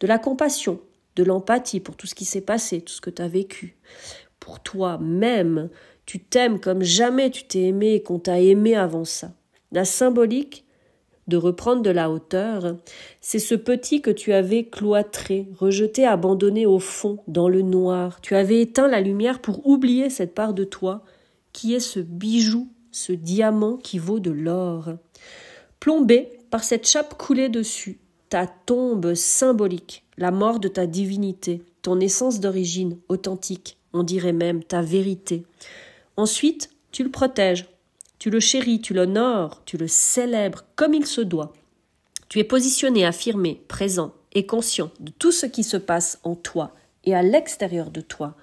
de 0.00 0.06
la 0.06 0.18
compassion, 0.18 0.78
de 1.16 1.24
l'empathie 1.24 1.80
pour 1.80 1.96
tout 1.96 2.06
ce 2.06 2.14
qui 2.14 2.26
s'est 2.26 2.42
passé, 2.42 2.82
tout 2.82 2.92
ce 2.92 3.00
que 3.00 3.08
tu 3.08 3.22
as 3.22 3.28
vécu. 3.28 3.78
Pour 4.38 4.60
toi-même, 4.60 5.70
tu 6.04 6.22
t'aimes 6.22 6.60
comme 6.60 6.82
jamais 6.82 7.30
tu 7.30 7.44
t'es 7.44 7.62
aimé 7.62 7.94
et 7.94 8.02
qu'on 8.02 8.18
t'a 8.18 8.42
aimé 8.42 8.76
avant 8.76 9.06
ça. 9.06 9.32
La 9.72 9.86
symbolique, 9.86 10.65
de 11.26 11.36
reprendre 11.36 11.82
de 11.82 11.90
la 11.90 12.10
hauteur, 12.10 12.76
c'est 13.20 13.38
ce 13.38 13.54
petit 13.54 14.00
que 14.00 14.10
tu 14.10 14.32
avais 14.32 14.64
cloîtré, 14.64 15.48
rejeté, 15.58 16.06
abandonné 16.06 16.66
au 16.66 16.78
fond, 16.78 17.18
dans 17.26 17.48
le 17.48 17.62
noir. 17.62 18.20
Tu 18.20 18.34
avais 18.34 18.60
éteint 18.60 18.88
la 18.88 19.00
lumière 19.00 19.40
pour 19.40 19.66
oublier 19.66 20.10
cette 20.10 20.34
part 20.34 20.54
de 20.54 20.64
toi, 20.64 21.02
qui 21.52 21.74
est 21.74 21.80
ce 21.80 22.00
bijou, 22.00 22.68
ce 22.92 23.12
diamant 23.12 23.76
qui 23.76 23.98
vaut 23.98 24.20
de 24.20 24.30
l'or. 24.30 24.90
Plombé 25.80 26.28
par 26.50 26.64
cette 26.64 26.86
chape 26.86 27.18
coulée 27.18 27.48
dessus, 27.48 27.98
ta 28.28 28.46
tombe 28.46 29.14
symbolique, 29.14 30.04
la 30.16 30.30
mort 30.30 30.60
de 30.60 30.68
ta 30.68 30.86
divinité, 30.86 31.62
ton 31.82 32.00
essence 32.00 32.40
d'origine 32.40 32.98
authentique, 33.08 33.78
on 33.92 34.02
dirait 34.02 34.32
même 34.32 34.62
ta 34.62 34.82
vérité. 34.82 35.44
Ensuite, 36.16 36.70
tu 36.92 37.04
le 37.04 37.10
protèges 37.10 37.66
tu 38.18 38.30
le 38.30 38.40
chéris, 38.40 38.80
tu 38.80 38.94
l'honores, 38.94 39.62
tu 39.64 39.76
le 39.76 39.88
célèbres 39.88 40.64
comme 40.74 40.94
il 40.94 41.06
se 41.06 41.20
doit. 41.20 41.52
Tu 42.28 42.38
es 42.38 42.44
positionné, 42.44 43.04
affirmé, 43.04 43.62
présent 43.68 44.12
et 44.32 44.46
conscient 44.46 44.90
de 45.00 45.12
tout 45.12 45.32
ce 45.32 45.46
qui 45.46 45.64
se 45.64 45.76
passe 45.76 46.18
en 46.24 46.34
toi 46.34 46.74
et 47.04 47.14
à 47.14 47.22
l'extérieur 47.22 47.90
de 47.90 48.00
toi. 48.00 48.34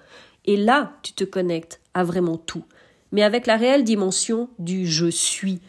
Et 0.44 0.56
là, 0.56 0.96
tu 1.02 1.12
te 1.12 1.24
connectes 1.24 1.80
à 1.92 2.04
vraiment 2.04 2.36
tout, 2.36 2.64
mais 3.12 3.22
avec 3.22 3.46
la 3.46 3.56
réelle 3.56 3.84
dimension 3.84 4.48
du 4.58 4.86
je 4.86 5.10
suis. 5.10 5.60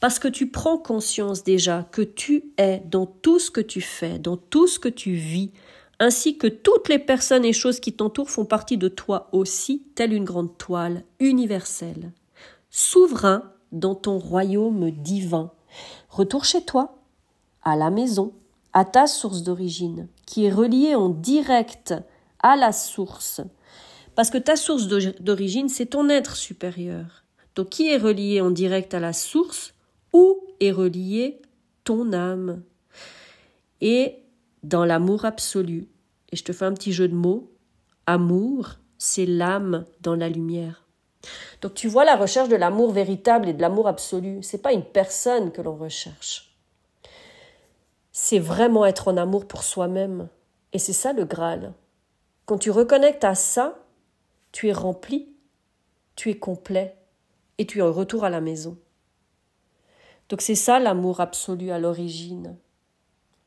Parce 0.00 0.18
que 0.18 0.28
tu 0.28 0.50
prends 0.50 0.78
conscience 0.78 1.44
déjà 1.44 1.88
que 1.92 2.02
tu 2.02 2.44
es 2.58 2.82
dans 2.90 3.06
tout 3.06 3.38
ce 3.38 3.50
que 3.50 3.60
tu 3.60 3.80
fais, 3.80 4.18
dans 4.18 4.36
tout 4.36 4.66
ce 4.66 4.78
que 4.78 4.88
tu 4.88 5.12
vis, 5.14 5.50
ainsi 6.00 6.36
que 6.36 6.46
toutes 6.46 6.88
les 6.88 6.98
personnes 6.98 7.44
et 7.44 7.52
choses 7.52 7.80
qui 7.80 7.92
t'entourent 7.92 8.30
font 8.30 8.44
partie 8.44 8.76
de 8.76 8.88
toi 8.88 9.28
aussi, 9.32 9.84
telle 9.94 10.12
une 10.12 10.24
grande 10.24 10.58
toile 10.58 11.04
universelle 11.20 12.12
souverain 12.74 13.52
dans 13.70 13.94
ton 13.94 14.18
royaume 14.18 14.90
divin. 14.90 15.52
Retour 16.10 16.44
chez 16.44 16.64
toi, 16.64 16.98
à 17.62 17.76
la 17.76 17.88
maison, 17.88 18.32
à 18.72 18.84
ta 18.84 19.06
source 19.06 19.44
d'origine, 19.44 20.08
qui 20.26 20.46
est 20.46 20.52
reliée 20.52 20.96
en 20.96 21.08
direct 21.08 21.94
à 22.42 22.56
la 22.56 22.72
source. 22.72 23.42
Parce 24.16 24.28
que 24.28 24.38
ta 24.38 24.56
source 24.56 24.88
d'origine, 24.88 25.68
c'est 25.68 25.86
ton 25.86 26.08
être 26.08 26.34
supérieur. 26.34 27.22
Donc 27.54 27.70
qui 27.70 27.88
est 27.90 27.96
relié 27.96 28.40
en 28.40 28.50
direct 28.50 28.92
à 28.92 28.98
la 28.98 29.12
source 29.12 29.74
Où 30.12 30.40
est 30.58 30.72
relié 30.72 31.40
ton 31.84 32.12
âme? 32.12 32.64
Et 33.80 34.16
dans 34.64 34.84
l'amour 34.84 35.24
absolu. 35.24 35.86
Et 36.32 36.36
je 36.36 36.42
te 36.42 36.52
fais 36.52 36.64
un 36.64 36.74
petit 36.74 36.92
jeu 36.92 37.06
de 37.06 37.14
mots. 37.14 37.52
Amour, 38.06 38.70
c'est 38.98 39.26
l'âme 39.26 39.84
dans 40.00 40.16
la 40.16 40.28
lumière. 40.28 40.83
Donc 41.60 41.74
tu 41.74 41.88
vois 41.88 42.04
la 42.04 42.16
recherche 42.16 42.48
de 42.48 42.56
l'amour 42.56 42.92
véritable 42.92 43.48
et 43.48 43.52
de 43.52 43.60
l'amour 43.62 43.88
absolu, 43.88 44.42
c'est 44.42 44.62
pas 44.62 44.72
une 44.72 44.84
personne 44.84 45.52
que 45.52 45.62
l'on 45.62 45.76
recherche. 45.76 46.54
C'est 48.12 48.38
vraiment 48.38 48.86
être 48.86 49.08
en 49.08 49.16
amour 49.16 49.46
pour 49.46 49.64
soi-même. 49.64 50.28
Et 50.72 50.78
c'est 50.78 50.92
ça 50.92 51.12
le 51.12 51.24
Graal. 51.24 51.72
Quand 52.46 52.58
tu 52.58 52.70
reconnectes 52.70 53.24
à 53.24 53.34
ça, 53.34 53.78
tu 54.52 54.68
es 54.68 54.72
rempli, 54.72 55.34
tu 56.16 56.30
es 56.30 56.38
complet 56.38 56.96
et 57.58 57.66
tu 57.66 57.78
es 57.78 57.82
en 57.82 57.92
retour 57.92 58.24
à 58.24 58.30
la 58.30 58.40
maison. 58.40 58.76
Donc 60.28 60.42
c'est 60.42 60.54
ça 60.54 60.78
l'amour 60.78 61.20
absolu 61.20 61.70
à 61.70 61.78
l'origine. 61.78 62.56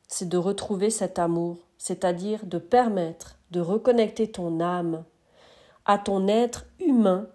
C'est 0.08 0.30
de 0.30 0.38
retrouver 0.38 0.90
cet 0.90 1.20
amour, 1.20 1.60
c'est-à-dire 1.78 2.46
de 2.46 2.58
permettre 2.58 3.38
de 3.52 3.60
reconnecter 3.62 4.30
ton 4.30 4.60
âme 4.60 5.04
à 5.86 5.98
ton 5.98 6.28
être 6.28 6.66
humain 6.80 7.28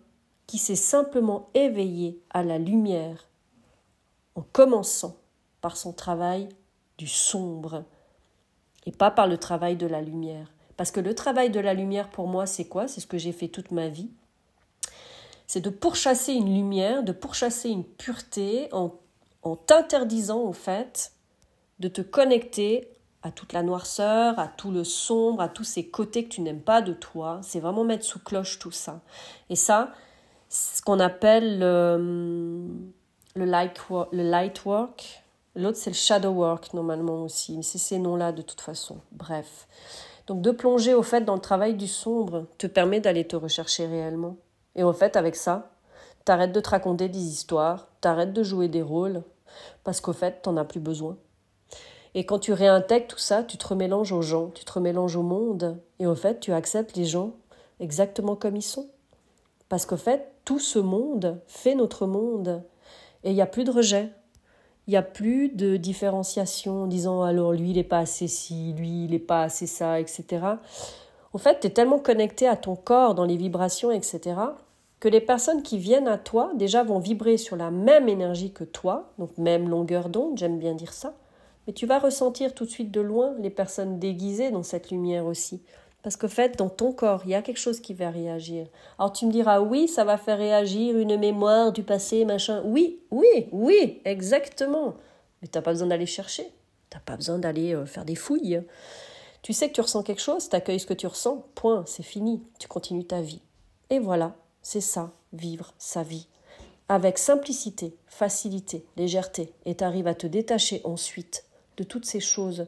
qui 0.52 0.58
s'est 0.58 0.76
simplement 0.76 1.48
éveillé 1.54 2.20
à 2.28 2.42
la 2.42 2.58
lumière 2.58 3.26
en 4.34 4.42
commençant 4.42 5.16
par 5.62 5.78
son 5.78 5.94
travail 5.94 6.46
du 6.98 7.08
sombre 7.08 7.84
et 8.84 8.92
pas 8.92 9.10
par 9.10 9.28
le 9.28 9.38
travail 9.38 9.76
de 9.76 9.86
la 9.86 10.02
lumière. 10.02 10.52
Parce 10.76 10.90
que 10.90 11.00
le 11.00 11.14
travail 11.14 11.48
de 11.48 11.58
la 11.58 11.72
lumière 11.72 12.10
pour 12.10 12.26
moi, 12.26 12.44
c'est 12.44 12.66
quoi? 12.66 12.86
C'est 12.86 13.00
ce 13.00 13.06
que 13.06 13.16
j'ai 13.16 13.32
fait 13.32 13.48
toute 13.48 13.70
ma 13.70 13.88
vie. 13.88 14.10
C'est 15.46 15.62
de 15.62 15.70
pourchasser 15.70 16.34
une 16.34 16.54
lumière, 16.54 17.02
de 17.02 17.12
pourchasser 17.12 17.70
une 17.70 17.84
pureté 17.84 18.68
en, 18.72 18.92
en 19.42 19.56
t'interdisant 19.56 20.40
au 20.40 20.52
fait 20.52 21.14
de 21.78 21.88
te 21.88 22.02
connecter 22.02 22.90
à 23.22 23.30
toute 23.30 23.54
la 23.54 23.62
noirceur, 23.62 24.38
à 24.38 24.48
tout 24.48 24.70
le 24.70 24.84
sombre, 24.84 25.40
à 25.40 25.48
tous 25.48 25.64
ces 25.64 25.88
côtés 25.88 26.24
que 26.24 26.34
tu 26.34 26.42
n'aimes 26.42 26.60
pas 26.60 26.82
de 26.82 26.92
toi. 26.92 27.40
C'est 27.42 27.60
vraiment 27.60 27.84
mettre 27.84 28.04
sous 28.04 28.18
cloche 28.18 28.58
tout 28.58 28.70
ça. 28.70 29.00
Et 29.48 29.56
ça, 29.56 29.94
ce 30.52 30.82
qu'on 30.82 31.00
appelle 31.00 31.60
le, 31.60 32.68
light, 33.34 33.80
le 34.12 34.22
light 34.22 34.64
work. 34.66 35.24
L'autre, 35.56 35.78
c'est 35.78 35.90
le 35.90 35.96
shadow 35.96 36.30
work, 36.30 36.74
normalement 36.74 37.22
aussi. 37.22 37.56
Mais 37.56 37.62
c'est 37.62 37.78
ces 37.78 37.98
noms-là, 37.98 38.32
de 38.32 38.42
toute 38.42 38.60
façon. 38.60 38.98
Bref. 39.12 39.66
Donc, 40.26 40.42
de 40.42 40.50
plonger, 40.50 40.92
au 40.92 41.02
fait, 41.02 41.22
dans 41.22 41.36
le 41.36 41.40
travail 41.40 41.74
du 41.74 41.88
sombre 41.88 42.46
te 42.58 42.66
permet 42.66 43.00
d'aller 43.00 43.26
te 43.26 43.34
rechercher 43.34 43.86
réellement. 43.86 44.36
Et 44.76 44.82
au 44.82 44.92
fait, 44.92 45.16
avec 45.16 45.36
ça, 45.36 45.70
t'arrêtes 46.26 46.52
de 46.52 46.60
te 46.60 46.68
raconter 46.68 47.08
des 47.08 47.18
histoires, 47.18 47.88
t'arrêtes 48.02 48.34
de 48.34 48.42
jouer 48.42 48.68
des 48.68 48.82
rôles, 48.82 49.22
parce 49.84 50.02
qu'au 50.02 50.12
fait, 50.12 50.42
t'en 50.42 50.58
as 50.58 50.64
plus 50.66 50.80
besoin. 50.80 51.16
Et 52.14 52.26
quand 52.26 52.38
tu 52.38 52.52
réintègres 52.52 53.06
tout 53.06 53.18
ça, 53.18 53.42
tu 53.42 53.56
te 53.56 53.66
remélanges 53.66 54.12
aux 54.12 54.22
gens, 54.22 54.50
tu 54.50 54.66
te 54.66 54.72
remélanges 54.72 55.16
au 55.16 55.22
monde, 55.22 55.78
et 55.98 56.06
au 56.06 56.14
fait, 56.14 56.40
tu 56.40 56.52
acceptes 56.52 56.94
les 56.94 57.06
gens 57.06 57.32
exactement 57.80 58.36
comme 58.36 58.56
ils 58.56 58.62
sont. 58.62 58.88
Parce 59.70 59.86
qu'au 59.86 59.96
fait, 59.96 60.31
tout 60.44 60.58
ce 60.58 60.78
monde 60.78 61.40
fait 61.46 61.74
notre 61.74 62.06
monde. 62.06 62.62
Et 63.24 63.30
il 63.30 63.34
n'y 63.34 63.42
a 63.42 63.46
plus 63.46 63.64
de 63.64 63.70
rejet. 63.70 64.10
Il 64.86 64.90
n'y 64.90 64.96
a 64.96 65.02
plus 65.02 65.48
de 65.48 65.76
différenciation 65.76 66.82
en 66.82 66.86
disant 66.86 67.22
alors 67.22 67.52
lui 67.52 67.70
il 67.70 67.76
n'est 67.76 67.84
pas 67.84 67.98
assez 67.98 68.26
ci, 68.26 68.72
lui 68.76 69.04
il 69.04 69.12
n'est 69.12 69.20
pas 69.20 69.44
assez 69.44 69.68
ça, 69.68 70.00
etc. 70.00 70.44
En 71.32 71.38
fait, 71.38 71.60
tu 71.60 71.68
es 71.68 71.70
tellement 71.70 71.98
connecté 71.98 72.48
à 72.48 72.56
ton 72.56 72.76
corps 72.76 73.14
dans 73.14 73.24
les 73.24 73.36
vibrations, 73.36 73.90
etc., 73.90 74.36
que 75.00 75.08
les 75.08 75.20
personnes 75.20 75.62
qui 75.62 75.78
viennent 75.78 76.06
à 76.06 76.18
toi 76.18 76.52
déjà 76.54 76.84
vont 76.84 77.00
vibrer 77.00 77.36
sur 77.36 77.56
la 77.56 77.70
même 77.70 78.08
énergie 78.08 78.52
que 78.52 78.62
toi, 78.62 79.12
donc 79.18 79.36
même 79.36 79.68
longueur 79.68 80.08
d'onde, 80.08 80.38
j'aime 80.38 80.60
bien 80.60 80.74
dire 80.74 80.92
ça, 80.92 81.14
mais 81.66 81.72
tu 81.72 81.86
vas 81.86 81.98
ressentir 81.98 82.54
tout 82.54 82.64
de 82.64 82.70
suite 82.70 82.92
de 82.92 83.00
loin 83.00 83.34
les 83.40 83.50
personnes 83.50 83.98
déguisées 83.98 84.50
dans 84.50 84.62
cette 84.62 84.90
lumière 84.90 85.26
aussi. 85.26 85.62
Parce 86.02 86.16
qu'au 86.16 86.28
fait, 86.28 86.58
dans 86.58 86.68
ton 86.68 86.92
corps, 86.92 87.22
il 87.24 87.30
y 87.30 87.34
a 87.34 87.42
quelque 87.42 87.60
chose 87.60 87.80
qui 87.80 87.94
va 87.94 88.10
réagir. 88.10 88.66
Alors 88.98 89.12
tu 89.12 89.24
me 89.26 89.30
diras, 89.30 89.60
oui, 89.60 89.86
ça 89.86 90.04
va 90.04 90.18
faire 90.18 90.38
réagir 90.38 90.98
une 90.98 91.16
mémoire 91.16 91.72
du 91.72 91.84
passé, 91.84 92.24
machin. 92.24 92.62
Oui, 92.64 93.00
oui, 93.10 93.46
oui, 93.52 94.00
exactement. 94.04 94.94
Mais 95.40 95.48
tu 95.48 95.56
n'as 95.56 95.62
pas 95.62 95.70
besoin 95.72 95.88
d'aller 95.88 96.06
chercher. 96.06 96.44
Tu 96.90 96.96
n'as 96.96 97.02
pas 97.02 97.16
besoin 97.16 97.38
d'aller 97.38 97.74
euh, 97.74 97.86
faire 97.86 98.04
des 98.04 98.16
fouilles. 98.16 98.62
Tu 99.42 99.52
sais 99.52 99.68
que 99.68 99.74
tu 99.74 99.80
ressens 99.80 100.02
quelque 100.02 100.20
chose, 100.20 100.48
tu 100.48 100.54
accueilles 100.54 100.80
ce 100.80 100.86
que 100.86 100.94
tu 100.94 101.06
ressens, 101.06 101.44
point, 101.56 101.84
c'est 101.86 102.04
fini, 102.04 102.42
tu 102.60 102.68
continues 102.68 103.04
ta 103.04 103.20
vie. 103.20 103.40
Et 103.90 103.98
voilà, 103.98 104.36
c'est 104.62 104.80
ça, 104.80 105.10
vivre 105.32 105.74
sa 105.78 106.04
vie. 106.04 106.28
Avec 106.88 107.18
simplicité, 107.18 107.96
facilité, 108.06 108.84
légèreté, 108.96 109.52
et 109.66 109.74
tu 109.74 109.82
arrives 109.82 110.06
à 110.06 110.14
te 110.14 110.28
détacher 110.28 110.80
ensuite 110.84 111.44
de 111.76 111.82
toutes 111.82 112.04
ces 112.04 112.20
choses 112.20 112.66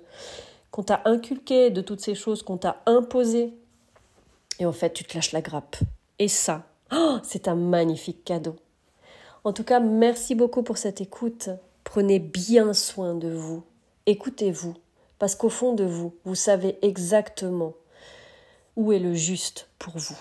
qu'on 0.75 0.83
t'a 0.83 1.03
inculquées, 1.05 1.71
de 1.71 1.81
toutes 1.81 2.01
ces 2.01 2.17
choses 2.17 2.43
qu'on 2.43 2.57
t'a 2.57 2.83
imposées. 2.87 3.55
Et 4.59 4.67
en 4.67 4.73
fait, 4.73 4.93
tu 4.93 5.05
te 5.05 5.15
lâches 5.15 5.31
la 5.31 5.41
grappe. 5.41 5.77
Et 6.19 6.27
ça, 6.27 6.67
oh, 6.93 7.19
c'est 7.23 7.47
un 7.47 7.55
magnifique 7.55 8.25
cadeau. 8.25 8.57
En 9.45 9.53
tout 9.53 9.63
cas, 9.63 9.79
merci 9.79 10.35
beaucoup 10.35 10.65
pour 10.65 10.77
cette 10.77 11.01
écoute. 11.01 11.49
Prenez 11.85 12.19
bien 12.19 12.73
soin 12.73 13.15
de 13.15 13.29
vous. 13.29 13.63
Écoutez-vous, 14.07 14.75
parce 15.21 15.37
qu'au 15.37 15.49
fond 15.49 15.75
de 15.75 15.85
vous, 15.85 16.13
vous 16.25 16.35
savez 16.35 16.77
exactement 16.83 17.75
où 18.75 18.91
est 18.91 18.99
le 18.99 19.15
juste 19.15 19.69
pour 19.79 19.97
vous. 19.97 20.19